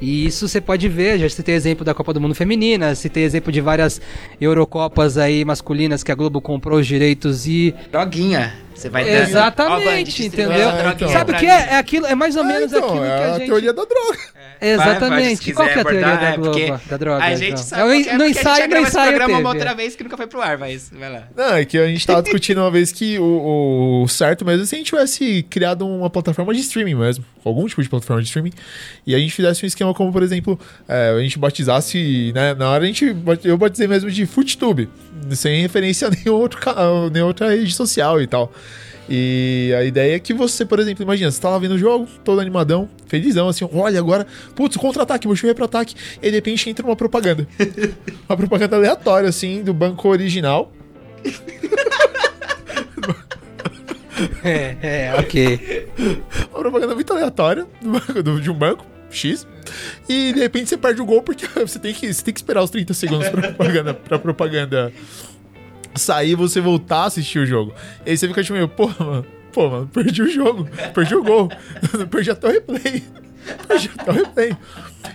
[0.00, 3.50] E isso você pode ver, já citei exemplo da Copa do Mundo Feminina, citei exemplo
[3.50, 4.00] de várias
[4.40, 7.74] Eurocopas aí masculinas que a Globo comprou os direitos e.
[7.90, 8.65] Droguinha.
[8.76, 10.68] Você vai dando- Exatamente, entendeu?
[10.70, 11.08] É, então.
[11.08, 11.68] Sabe o que é?
[11.70, 13.46] É aquilo, é mais ou É, menos então, aquilo é que a a gente.
[13.48, 14.18] teoria da droga.
[14.60, 15.44] Exatamente.
[15.44, 17.24] se Qual que é a teoria abordar, da é Globo, porque da droga?
[17.24, 17.56] A gente então?
[17.62, 19.16] sabe É, qual que o- é, no a gente ensaio, já no gravou esse ensaio
[19.16, 21.22] programa uma outra vez que nunca foi pro ar, mas vai lá.
[21.36, 24.66] Não, é que a gente tava discutindo uma vez que o, o certo mesmo é
[24.66, 28.28] se a gente tivesse criado uma plataforma de streaming mesmo, algum tipo de plataforma de
[28.28, 28.52] streaming,
[29.06, 30.58] e a gente fizesse um esquema como, por exemplo,
[30.88, 33.14] é, a gente batizasse, né, na hora a gente,
[33.44, 34.88] eu batizei mesmo de FootTube,
[35.32, 38.52] sem referência a nenhum outro canal, nenhuma outra rede social e tal.
[39.08, 42.08] E a ideia é que você, por exemplo, imagina, você tá lá vendo o jogo,
[42.24, 46.34] todo animadão, felizão, assim, olha agora, putz, contra-ataque, meu time é pro ataque, e de
[46.34, 47.46] repente entra uma propaganda.
[48.28, 50.72] uma propaganda aleatória, assim, do banco original,
[54.42, 55.88] É, é, ok.
[56.50, 59.46] uma propaganda muito aleatória do banco- do- de um banco X.
[60.08, 62.62] E de repente você perde o gol porque você tem que, você tem que esperar
[62.62, 64.92] os 30 segundos pra propaganda, pra propaganda
[65.98, 67.74] sair e você voltar a assistir o jogo.
[68.04, 71.22] E aí você fica tipo meio, pô, mano, pô, mano, perdi o jogo, perdi o
[71.22, 71.48] gol,
[72.10, 73.02] perdi até o replay.
[73.66, 74.56] Perdi até o replay.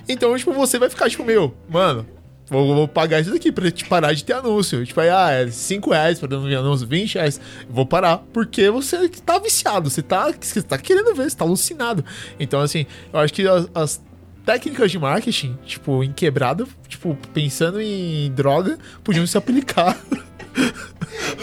[0.07, 2.05] Então, tipo, você vai ficar tipo, meu, mano.
[2.49, 4.85] Vou, vou pagar isso daqui pra te parar de ter anúncio.
[4.85, 7.39] Tipo, aí, ah, é 5 reais pra não ver anúncio, 20 reais.
[7.69, 8.17] Vou parar.
[8.33, 12.03] Porque você tá viciado, você tá, você tá querendo ver, você tá alucinado.
[12.37, 14.01] Então, assim, eu acho que as, as
[14.45, 19.97] técnicas de marketing, tipo, em quebrada, tipo, pensando em droga, podiam se aplicar.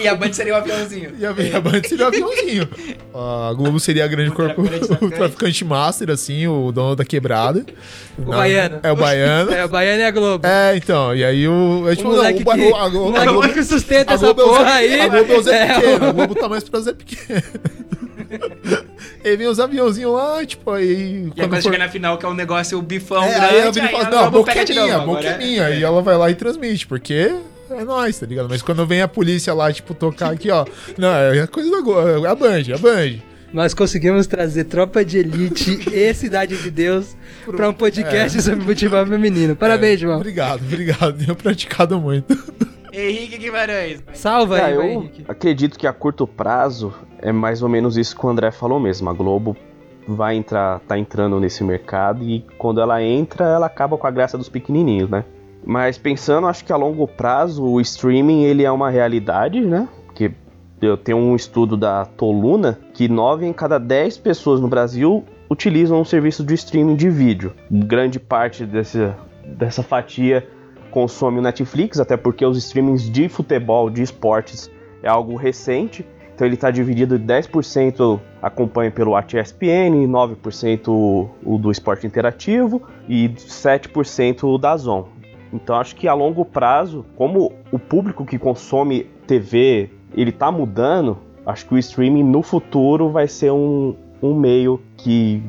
[0.01, 1.13] E a Band seria um aviãozinho.
[1.19, 2.69] E a, e a Band seria o aviãozinho.
[3.15, 7.05] A Globo seria a grande O corpo, traficante o traficante master, assim, o dono da
[7.05, 7.65] quebrada.
[8.19, 8.81] O baiano.
[8.83, 9.53] É o baiano.
[9.53, 10.47] É, o Baiano e a Globo.
[10.47, 11.85] É, então, e aí o.
[11.89, 14.13] É, tipo, o não, moleque o, que, o- a, Globo- o a Globo, que sustenta
[14.13, 15.01] a essa é o porra Zé, aí.
[15.01, 17.43] a Globo é o Zé É, Pequeno, a Globo tá mais pra Zé Pequeno.
[19.25, 21.31] e vem os aviãozinhos lá, tipo, aí.
[21.37, 23.81] E aí quando for- chega na final, que é um negócio, o bifão É, grande,
[23.81, 24.23] aí e aí fala, a não, a
[25.23, 25.71] é a é minha.
[25.71, 27.35] E ela vai lá e transmite, porque
[27.71, 28.49] é nóis, tá ligado?
[28.49, 30.64] Mas quando vem a polícia lá, tipo, tocar aqui, ó.
[30.97, 33.19] Não, é a coisa da é a Band, é a Band.
[33.53, 37.16] Nós conseguimos trazer Tropa de Elite e Cidade de Deus
[37.57, 39.57] pra um podcast sobre futebol feminino.
[39.57, 40.16] Parabéns, João.
[40.16, 41.16] Obrigado, obrigado.
[41.19, 42.37] Tenho praticado muito.
[42.93, 44.03] Henrique Guimarães.
[44.12, 45.25] Salva Ah, aí, vai, eu Henrique.
[45.29, 49.09] acredito que a curto prazo é mais ou menos isso que o André falou mesmo.
[49.09, 49.57] A Globo
[50.07, 54.37] vai entrar, tá entrando nesse mercado e quando ela entra, ela acaba com a graça
[54.37, 55.25] dos pequenininhos, né?
[55.69, 59.87] Mas pensando, acho que a longo prazo o streaming ele é uma realidade, né?
[60.07, 60.33] Porque
[60.81, 66.01] eu tenho um estudo da Toluna que 9 em cada 10 pessoas no Brasil utilizam
[66.01, 67.53] um serviço de streaming de vídeo.
[67.71, 69.12] Grande parte desse,
[69.45, 70.49] dessa fatia
[70.91, 74.71] consome o Netflix, até porque os streamings de futebol, de esportes,
[75.03, 76.03] é algo recente.
[76.35, 83.29] Então ele está dividido 10% acompanha pelo ESPN, 9% o, o do esporte interativo e
[83.29, 85.18] 7% o da Zon.
[85.53, 91.18] Então acho que a longo prazo, como o público que consome TV, ele tá mudando,
[91.46, 95.42] acho que o streaming no futuro vai ser um, um meio que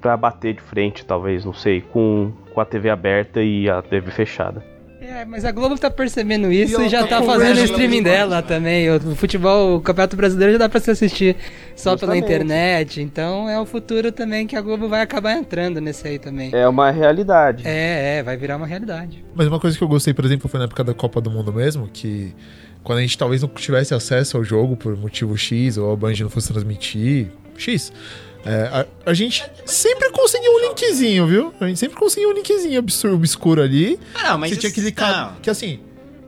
[0.00, 4.10] para bater de frente, talvez, não sei, com, com a TV aberta e a TV
[4.10, 4.75] fechada.
[5.16, 8.02] É, mas a Globo tá percebendo isso E e, já tá tá fazendo o streaming
[8.02, 8.90] dela também.
[8.90, 11.34] O futebol, o Campeonato Brasileiro já dá pra se assistir
[11.74, 12.24] só pela Justamente.
[12.24, 13.00] internet.
[13.00, 16.50] Então é o futuro também que a Globo vai acabar entrando nesse aí também.
[16.52, 17.66] É uma realidade.
[17.66, 19.24] É, é, vai virar uma realidade.
[19.34, 21.50] Mas uma coisa que eu gostei, por exemplo, foi na época da Copa do Mundo
[21.50, 22.34] mesmo, que
[22.82, 26.12] quando a gente talvez não tivesse acesso ao jogo por motivo X, ou a Band
[26.20, 27.90] não fosse transmitir X,
[28.46, 28.62] é,
[29.04, 31.54] a, a gente sempre conseguia um linkzinho, viu?
[31.60, 33.98] A gente sempre conseguia um linkzinho obscuro, obscuro ali.
[34.14, 35.32] Ah, não, mas você tinha que isso- clicar.
[35.34, 35.40] não.
[35.40, 35.80] Que assim,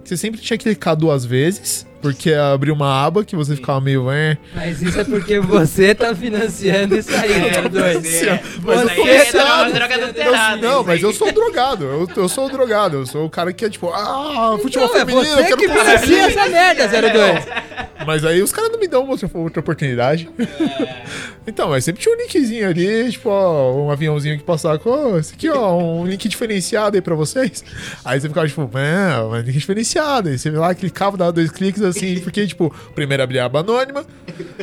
[0.05, 4.09] você sempre tinha que clicar duas vezes Porque abriu uma aba que você ficava meio.
[4.11, 4.39] "É".
[4.55, 7.97] Mas isso é porque você tá financiando isso aí, É, 02.
[8.07, 9.73] você- Mas eu tô é viciado.
[9.73, 10.57] droga Eu- adulterada.
[10.69, 11.85] Não, mas eu sou drogado.
[11.85, 12.99] Eu, eu sou drogado.
[12.99, 15.57] Eu sou o cara que é tipo, ah, futebol Não, é feminino, eu você quero
[15.57, 17.47] que financia essa merda, 02.
[18.07, 20.31] Mas aí os caras não me dão outra, outra oportunidade.
[21.47, 25.19] então, mas sempre tinha um linkzinho ali, tipo, ó, um aviãozinho que passava com, ó,
[25.19, 27.65] esse aqui, ó, um link diferenciado aí pra vocês.
[28.05, 30.29] Aí você ficava tipo, é, um link diferenciado.
[30.29, 34.05] Aí você lá, clicava, dava dois cliques assim, porque, tipo, primeiro abria a aba anônima,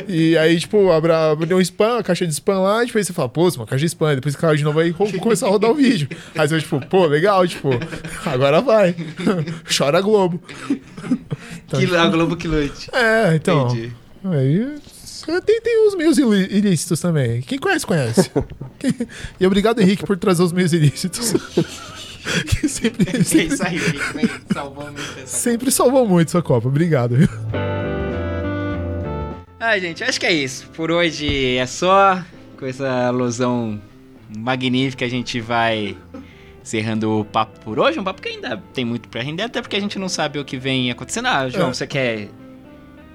[0.08, 3.28] e aí, tipo, abria um spam, a caixa de spam lá, e depois você fala,
[3.28, 4.08] pô, é uma caixa de spam.
[4.08, 6.08] Aí depois clicava de novo aí começar a rodar o vídeo.
[6.36, 7.70] Aí você tipo, pô, legal, tipo,
[8.24, 8.94] agora vai.
[9.76, 10.40] Chora Globo.
[11.66, 12.88] Então, Que, a Globo que lute.
[12.92, 13.66] é, então.
[13.68, 13.92] Entendi.
[14.24, 14.76] Aí.
[15.44, 17.40] Tem, tem os meios ilí- ilícitos também.
[17.42, 18.30] Quem conhece, conhece.
[19.40, 21.34] E obrigado, Henrique, por trazer os meios ilícitos.
[22.46, 23.80] que sempre, É sempre, isso aí,
[24.52, 26.68] salvou muito essa sempre salvou muito essa Copa.
[26.68, 27.16] Obrigado.
[27.16, 27.28] viu?
[29.58, 30.68] Ah, gente, acho que é isso.
[30.70, 32.22] Por hoje é só.
[32.58, 33.78] Com essa alusão
[34.34, 35.94] magnífica, a gente vai
[36.62, 37.98] encerrando o papo por hoje.
[38.00, 40.44] Um papo que ainda tem muito pra render, até porque a gente não sabe o
[40.44, 41.26] que vem acontecendo.
[41.28, 41.74] Ah, João, É.
[41.74, 42.28] você quer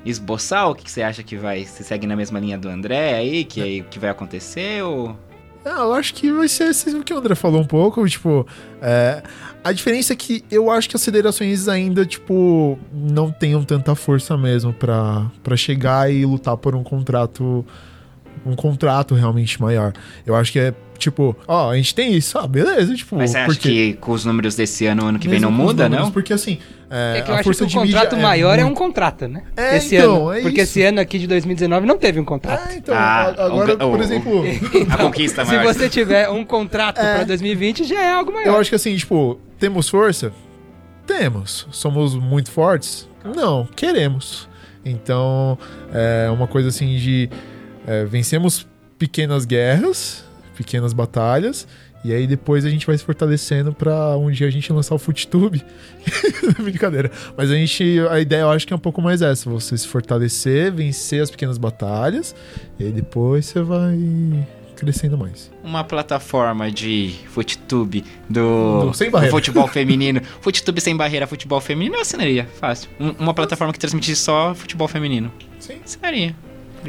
[0.05, 1.65] esboçar o que você acha que vai.
[1.65, 4.83] Você segue na mesma linha do André aí, que, aí, que vai acontecer?
[4.83, 5.17] Ou.
[5.63, 8.47] Ah, eu acho que vai ser o que o André falou um pouco, tipo,
[8.81, 9.21] é,
[9.63, 14.35] a diferença é que eu acho que as federações ainda, tipo, não tenham tanta força
[14.35, 17.63] mesmo pra chegar e lutar por um contrato,
[18.43, 19.93] um contrato realmente maior.
[20.25, 23.37] Eu acho que é, tipo, ó, a gente tem isso, ah, beleza, tipo, Mas você
[23.39, 23.69] acha porque...
[23.69, 26.05] que com os números desse ano, ano que vem, mesmo não com os muda, números,
[26.05, 26.11] não?
[26.13, 28.67] Porque assim, é, É que eu a acho força que o contrato maior é, um
[28.67, 29.43] muito- contrato, né?
[29.57, 30.33] É, esse então, ano.
[30.37, 30.71] é porque isso.
[30.79, 32.69] esse ano aqui de 2019 não teve um contrato.
[32.69, 34.43] É, então, Ah, agora, o- o- por o- exemplo...
[34.91, 35.73] A conquista Se maior.
[35.73, 38.47] você tiver um contrato pra 2020, já é algo maior.
[38.47, 40.31] Eu acho que assim, tipo, temos força?
[41.07, 41.67] Temos.
[41.71, 43.07] Somos muito fortes?
[43.35, 44.47] Não, queremos.
[44.85, 45.57] Então,
[45.93, 47.29] é uma coisa assim de.
[47.87, 50.23] é, vencemos pequenas guerras,
[50.55, 51.67] pequenas batalhas,
[52.03, 54.97] e aí depois a gente vai se fortalecendo pra um dia a gente lançar o
[54.99, 55.63] FootTube.
[56.59, 57.11] Brincadeira.
[57.37, 57.99] Mas a gente.
[58.09, 61.29] A ideia eu acho que é um pouco mais essa: você se fortalecer, vencer as
[61.29, 62.35] pequenas batalhas,
[62.79, 63.97] e aí depois você vai
[64.75, 65.51] crescendo mais.
[65.63, 70.21] uma plataforma de FootTube do, Do futebol feminino.
[70.41, 72.89] FootTube sem barreira, futebol feminino, eu assinaria, fácil.
[72.99, 75.31] Um- uma plataforma que transmitisse só futebol feminino.
[75.59, 75.75] Sim.
[75.85, 76.35] Assinaria.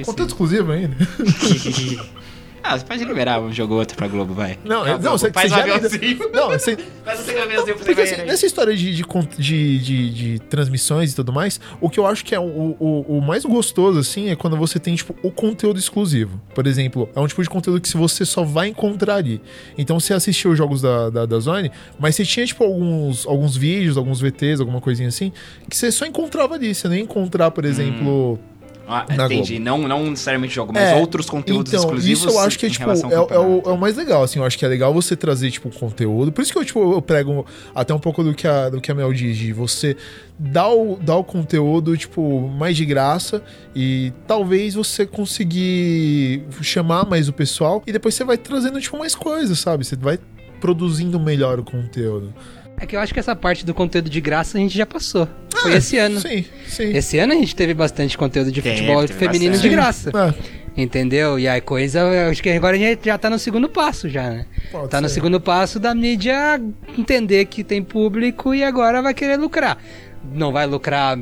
[0.07, 0.97] Conteúdo exclusivo ainda.
[2.63, 4.59] ah, você pode liberar um jogo ou outro pra Globo, vai.
[4.65, 6.19] Não, é- não, você, faz você um já aviãozinho.
[6.33, 9.03] Não, você, Faz um aviãozinho porque assim, nessa história de, de,
[9.39, 13.19] de, de, de transmissões e tudo mais, o que eu acho que é o, o,
[13.19, 16.41] o mais gostoso, assim, é quando você tem, tipo, o conteúdo exclusivo.
[16.55, 19.41] Por exemplo, é um tipo de conteúdo que você só vai encontrar ali.
[19.77, 23.57] Então você assistiu os jogos da, da, da Zone, mas você tinha, tipo, alguns, alguns
[23.57, 25.33] vídeos, alguns VTs, alguma coisinha assim,
[25.69, 26.75] que você só encontrava ali.
[26.75, 28.39] Você nem encontrar, por exemplo.
[28.87, 29.59] Ah, na entendi.
[29.59, 32.19] Não, não necessariamente jogo, mas É, outros conteúdos então, exclusivos.
[32.19, 34.39] Isso eu acho que é, tipo, é, é o, é o mais legal, assim.
[34.39, 36.33] Eu acho que é legal você trazer, tipo, conteúdo.
[36.33, 38.91] Por isso que eu, tipo, eu prego até um pouco do que a, do que
[38.91, 39.97] a Mel diz, de você
[40.39, 43.43] dar o, dar o conteúdo, tipo, mais de graça
[43.75, 49.15] e talvez você conseguir chamar mais o pessoal e depois você vai trazendo, tipo, mais
[49.15, 49.85] coisas, sabe?
[49.85, 50.19] Você vai
[50.61, 52.33] produzindo melhor o conteúdo.
[52.79, 55.29] É que eu acho que essa parte do conteúdo de graça a gente já passou.
[55.63, 56.21] Foi esse ano.
[56.21, 56.91] Sim, sim.
[56.97, 59.69] Esse ano a gente teve bastante conteúdo de Teve, futebol teve feminino bastante.
[59.71, 60.11] de graça.
[60.11, 61.39] É, Entendeu?
[61.39, 64.31] E aí coisa, eu acho que agora a gente já tá no segundo passo já,
[64.31, 64.47] né?
[64.71, 65.15] pode Tá no ser.
[65.17, 66.59] segundo passo da mídia
[66.97, 69.77] entender que tem público e agora vai querer lucrar.
[70.33, 71.15] Não vai lucrar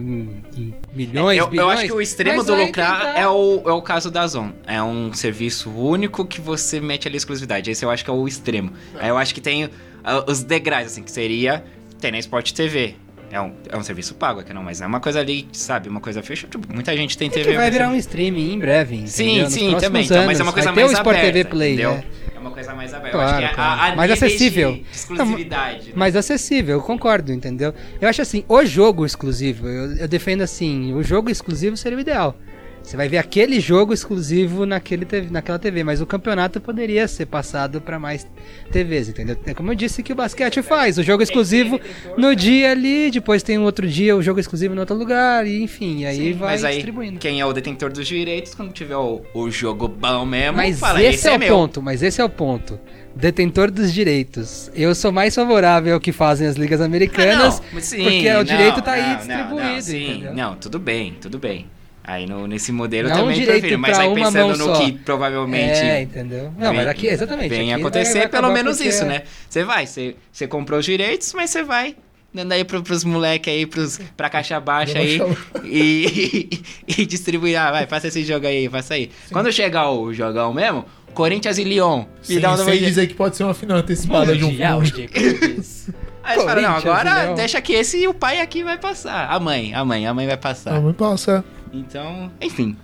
[0.95, 1.79] milhões, eu, eu bilhões.
[1.79, 3.21] acho que o extremo do lucrar tentar.
[3.21, 4.53] é o, é o caso da Zon.
[4.67, 7.71] É um serviço único que você mete ali exclusividade.
[7.71, 8.73] Esse eu acho que é o extremo.
[8.99, 9.69] Aí eu acho que tem
[10.05, 11.65] ah, os degraus, assim, que seria.
[12.01, 12.95] Tem na Sport TV.
[13.31, 15.89] É um, é um serviço pago aqui, não, mas é uma coisa ali, sabe?
[15.89, 16.51] Uma coisa fechada.
[16.51, 17.51] Tipo, muita gente tem É TV.
[17.53, 19.13] que vai virar é- um streaming em breve, entendeu?
[19.13, 20.05] Sim, Nos sim, também.
[20.05, 20.55] Então, mas é uma anos.
[20.55, 22.05] coisa vai ter mais o Sport aberta, TV Play, entendeu?
[22.35, 23.17] É uma coisa mais aberta.
[23.17, 23.81] Claro, é claro.
[23.81, 24.73] a, a Mais acessível.
[24.73, 25.87] De exclusividade.
[25.89, 25.93] né?
[25.95, 27.73] Mais acessível, eu concordo, entendeu?
[28.01, 32.01] Eu acho assim, o jogo exclusivo, eu, eu defendo assim, o jogo exclusivo seria o
[32.01, 32.37] ideal.
[32.83, 37.27] Você vai ver aquele jogo exclusivo naquele TV, naquela TV, mas o campeonato poderia ser
[37.27, 38.27] passado para mais
[38.73, 39.37] TVs, entendeu?
[39.47, 41.79] É como eu disse que o basquete faz, o jogo exclusivo
[42.17, 45.63] no dia ali, depois tem um outro dia o jogo exclusivo no outro lugar, e
[45.63, 47.19] enfim, aí Sim, vai mas aí, distribuindo.
[47.21, 51.01] quem é o detentor dos direitos, quando tiver o, o jogo bom mesmo, Mas fala,
[51.03, 51.55] esse é, o meu.
[51.55, 52.81] ponto, mas esse é o ponto.
[53.15, 54.71] Detentor dos direitos.
[54.75, 58.35] Eu sou mais favorável ao que fazem as ligas americanas, Ah, não, sim, porque o
[58.35, 60.35] não, direito tá não, aí distribuído, Não, sim, entendeu?
[60.35, 61.67] não, tudo bem, tudo bem.
[62.11, 64.81] Aí no, nesse modelo Não também prefiro, mas aí pensando no só.
[64.81, 66.53] que provavelmente É, entendeu?
[66.59, 67.49] Não, vem- mas aqui, exatamente.
[67.49, 69.23] vem aqui acontecer, pelo menos porque- isso, né?
[69.49, 71.95] Você vai, você, você comprou os direitos, mas você vai
[72.35, 75.21] dando aí pro, pros moleques aí, pros, pra caixa baixa aí.
[75.65, 76.51] E,
[76.89, 77.57] e, e distribuir.
[77.57, 79.09] Ah, vai, passa esse jogo aí, passa aí.
[79.31, 80.85] Quando chegar o jogão mesmo,
[81.15, 81.99] Corinthians e Lyon.
[82.01, 85.89] Me Sem, dá um sem dizer que pode ser uma final antecipada de um clubes.
[86.23, 89.27] Aí eles falam, não, agora deixa que esse e o pai aqui vai passar.
[89.31, 90.75] A mãe, a mãe, a mãe vai passar.
[90.77, 91.45] Ah, mas passa.
[91.73, 92.77] Então, enfim.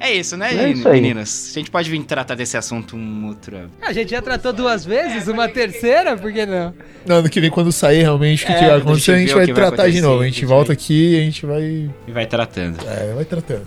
[0.00, 1.00] É isso, né, É isso aí.
[1.00, 1.50] meninas?
[1.52, 3.70] A gente pode vir tratar desse assunto um outro.
[3.80, 6.74] A gente já tratou duas vezes, uma terceira, por que não?
[7.06, 9.32] Não, ano que vem, quando sair realmente o que, É, que vai acontecer, a gente
[9.34, 10.18] vai tratar de novo.
[10.20, 11.62] A a gente gente volta vai- aqui e a gente vai.
[12.08, 12.78] E vai tratando.
[12.86, 13.64] É, vai tratando.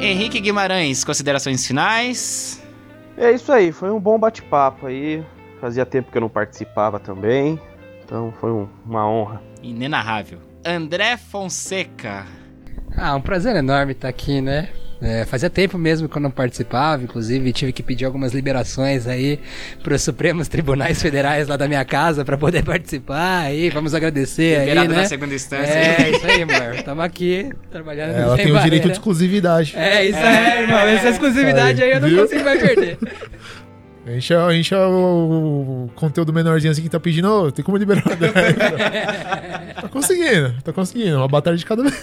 [0.00, 2.62] Henrique Guimarães, considerações finais.
[3.16, 5.22] É isso aí, foi um bom bate-papo aí.
[5.60, 7.60] Fazia tempo que eu não participava também.
[8.04, 9.42] Então foi um- uma honra.
[9.62, 10.38] Inenarrável.
[10.64, 12.26] André Fonseca.
[12.96, 14.68] Ah, um prazer enorme estar aqui, né?
[15.02, 19.40] É, fazia tempo mesmo que eu não participava, inclusive tive que pedir algumas liberações aí
[19.82, 23.44] para os Supremos Tribunais Federais lá da minha casa para poder participar.
[23.44, 24.96] Aí, vamos agradecer aí, Liberado né?
[24.96, 25.72] na segunda instância.
[25.72, 26.74] É, isso aí, amor.
[26.74, 29.74] Estamos aqui trabalhando Ela sem tem o direito de exclusividade.
[29.74, 30.80] É, isso aí, irmão.
[30.80, 32.22] Essa exclusividade aí eu não Viu?
[32.22, 32.98] consigo mais perder.
[34.10, 37.52] A gente, é, a gente é o, o conteúdo menorzinho assim que tá pedindo, ô,
[37.52, 38.02] tem como liberar.
[39.80, 41.16] tá conseguindo, tá conseguindo.
[41.16, 41.94] Uma batalha de cada vez.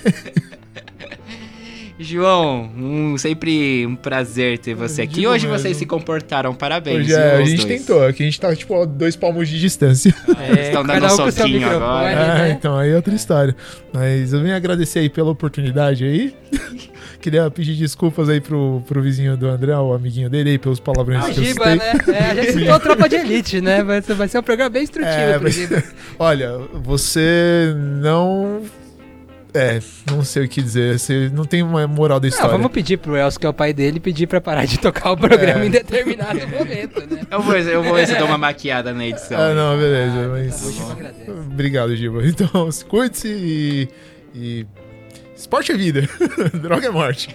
[2.00, 5.16] João, um, sempre um prazer ter você aqui.
[5.16, 5.60] digo Hoje mesmo.
[5.60, 7.06] vocês se comportaram, parabéns.
[7.06, 7.80] Hoje é, a gente dois.
[7.80, 10.14] tentou, aqui a gente tá tipo a dois palmos de distância.
[10.48, 12.10] Eles estão dando um soquinho agora.
[12.10, 12.52] É, É, né?
[12.52, 13.56] então aí é outra história.
[13.92, 16.34] Mas eu venho agradecer aí pela oportunidade aí.
[17.20, 21.26] Queria pedir desculpas aí pro, pro vizinho do André, o amiguinho dele aí, pelos palavrões
[21.26, 21.76] que eu Giba, citei.
[21.76, 22.18] né?
[22.20, 23.84] É, a gente citou Tropa de Elite, né?
[23.84, 25.84] Vai ser, vai ser um programa bem instrutivo É, pro mas- Giba.
[26.20, 28.62] Olha, você não.
[29.54, 29.80] É,
[30.12, 31.00] não sei o que dizer.
[31.00, 32.52] Você não tem uma moral da Não, história.
[32.52, 35.18] vamos pedir pro Elcio, que é o pai dele, pedir pra parar de tocar o
[35.18, 35.66] programa É.
[35.68, 37.22] em determinado momento, né?
[37.32, 39.40] Eu vou, eu vou ver se eu dou uma maquiada na edição.
[39.40, 40.28] Ah, não, Tá beleza.
[40.32, 40.64] Mas.
[40.64, 41.32] O Giba agradece.
[41.32, 42.22] Obrigado, Giba.
[42.28, 43.90] Então, se cuide-se e.
[44.36, 44.68] e...
[45.38, 46.02] Esporte é vida.
[46.60, 47.30] Droga é morte.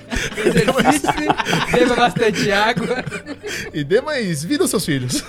[1.72, 3.05] Beba bastante água.
[3.72, 5.24] E dê mais vida aos seus filhos.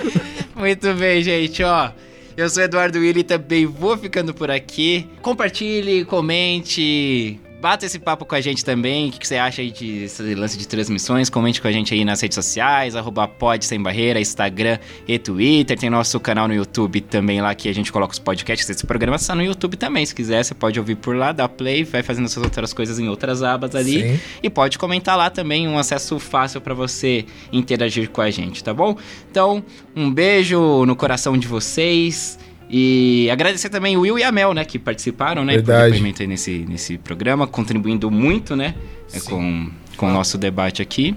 [0.56, 1.90] Muito bem, gente, ó.
[2.36, 5.06] Eu sou Eduardo Willi e também vou ficando por aqui.
[5.22, 9.08] Compartilhe, comente, bata esse papo com a gente também.
[9.08, 10.06] O que que você acha aí de
[10.36, 11.30] lance de transmissões?
[11.30, 15.78] Comente com a gente aí nas redes sociais, arroba pod sem barreira, Instagram e Twitter.
[15.78, 18.68] Tem nosso canal no YouTube também lá que a gente coloca os podcasts.
[18.68, 20.04] Esse programa está no YouTube também.
[20.04, 23.08] Se quiser, você pode ouvir por lá, dá play, vai fazendo suas outras coisas em
[23.08, 24.02] outras abas ali.
[24.02, 24.20] Sim.
[24.42, 28.74] E pode comentar lá também, um acesso fácil para você interagir com a gente, tá
[28.74, 28.94] bom?
[29.30, 29.64] Então,
[29.96, 32.38] um beijo no coração de vocês.
[32.68, 35.92] E agradecer também o Will e a Mel, né, que participaram, né, por Verdade.
[35.92, 38.74] depoimento aí nesse, nesse programa, contribuindo muito, né,
[39.12, 39.30] é, Sim.
[39.30, 41.14] com, com o nosso debate aqui.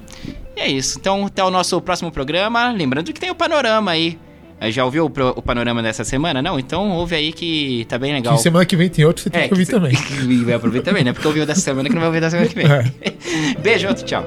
[0.55, 0.97] E é isso.
[0.99, 2.71] Então, até o nosso próximo programa.
[2.71, 4.17] Lembrando que tem o panorama aí.
[4.59, 6.41] Eh, Já ouviu o, o panorama dessa semana?
[6.41, 6.57] Não?
[6.59, 8.35] Então ouve aí que tá bem legal.
[8.35, 9.93] Que semana que vem tem outro, você tem É, que ouvir que- também.
[10.27, 11.13] E vai aproveitar também, né?
[11.13, 12.65] Porque ouviu dessa semana que não vai ouvir da semana que vem.
[12.67, 13.53] É.
[13.61, 14.25] Beijo, outro, tchau.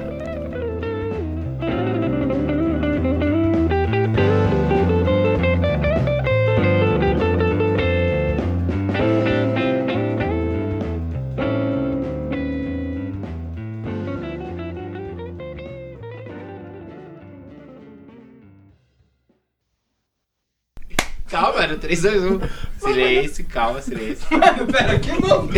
[21.91, 22.39] 3, 2, 1.
[22.79, 24.25] Silêncio, calma, silêncio.
[24.31, 25.51] Mano, pera, que louco.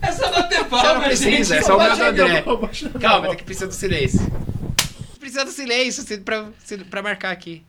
[0.00, 1.64] É só bater palma, não precisa, é gente.
[1.64, 2.44] só o meu do André.
[3.00, 3.28] Calma.
[3.28, 4.20] Tem que precisar do silêncio.
[5.20, 6.48] Precisa do silêncio pra,
[6.90, 7.62] pra marcar aqui.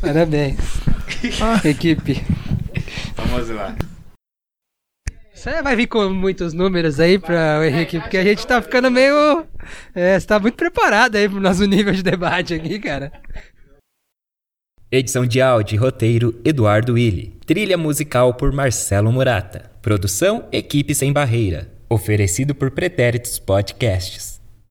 [0.00, 0.58] Parabéns.
[1.64, 2.24] Equipe.
[3.16, 3.74] Vamos lá.
[5.46, 8.90] Você vai vir com muitos números aí pra o Henrique, porque a gente tá ficando
[8.90, 9.46] meio.
[9.94, 13.12] É, você tá muito preparado aí pro nosso nível de debate aqui, cara.
[14.90, 17.38] Edição de áudio e roteiro Eduardo Willi.
[17.46, 19.70] Trilha musical por Marcelo Murata.
[19.80, 21.70] Produção Equipe Sem Barreira.
[21.88, 24.35] Oferecido por Pretéritos Podcasts.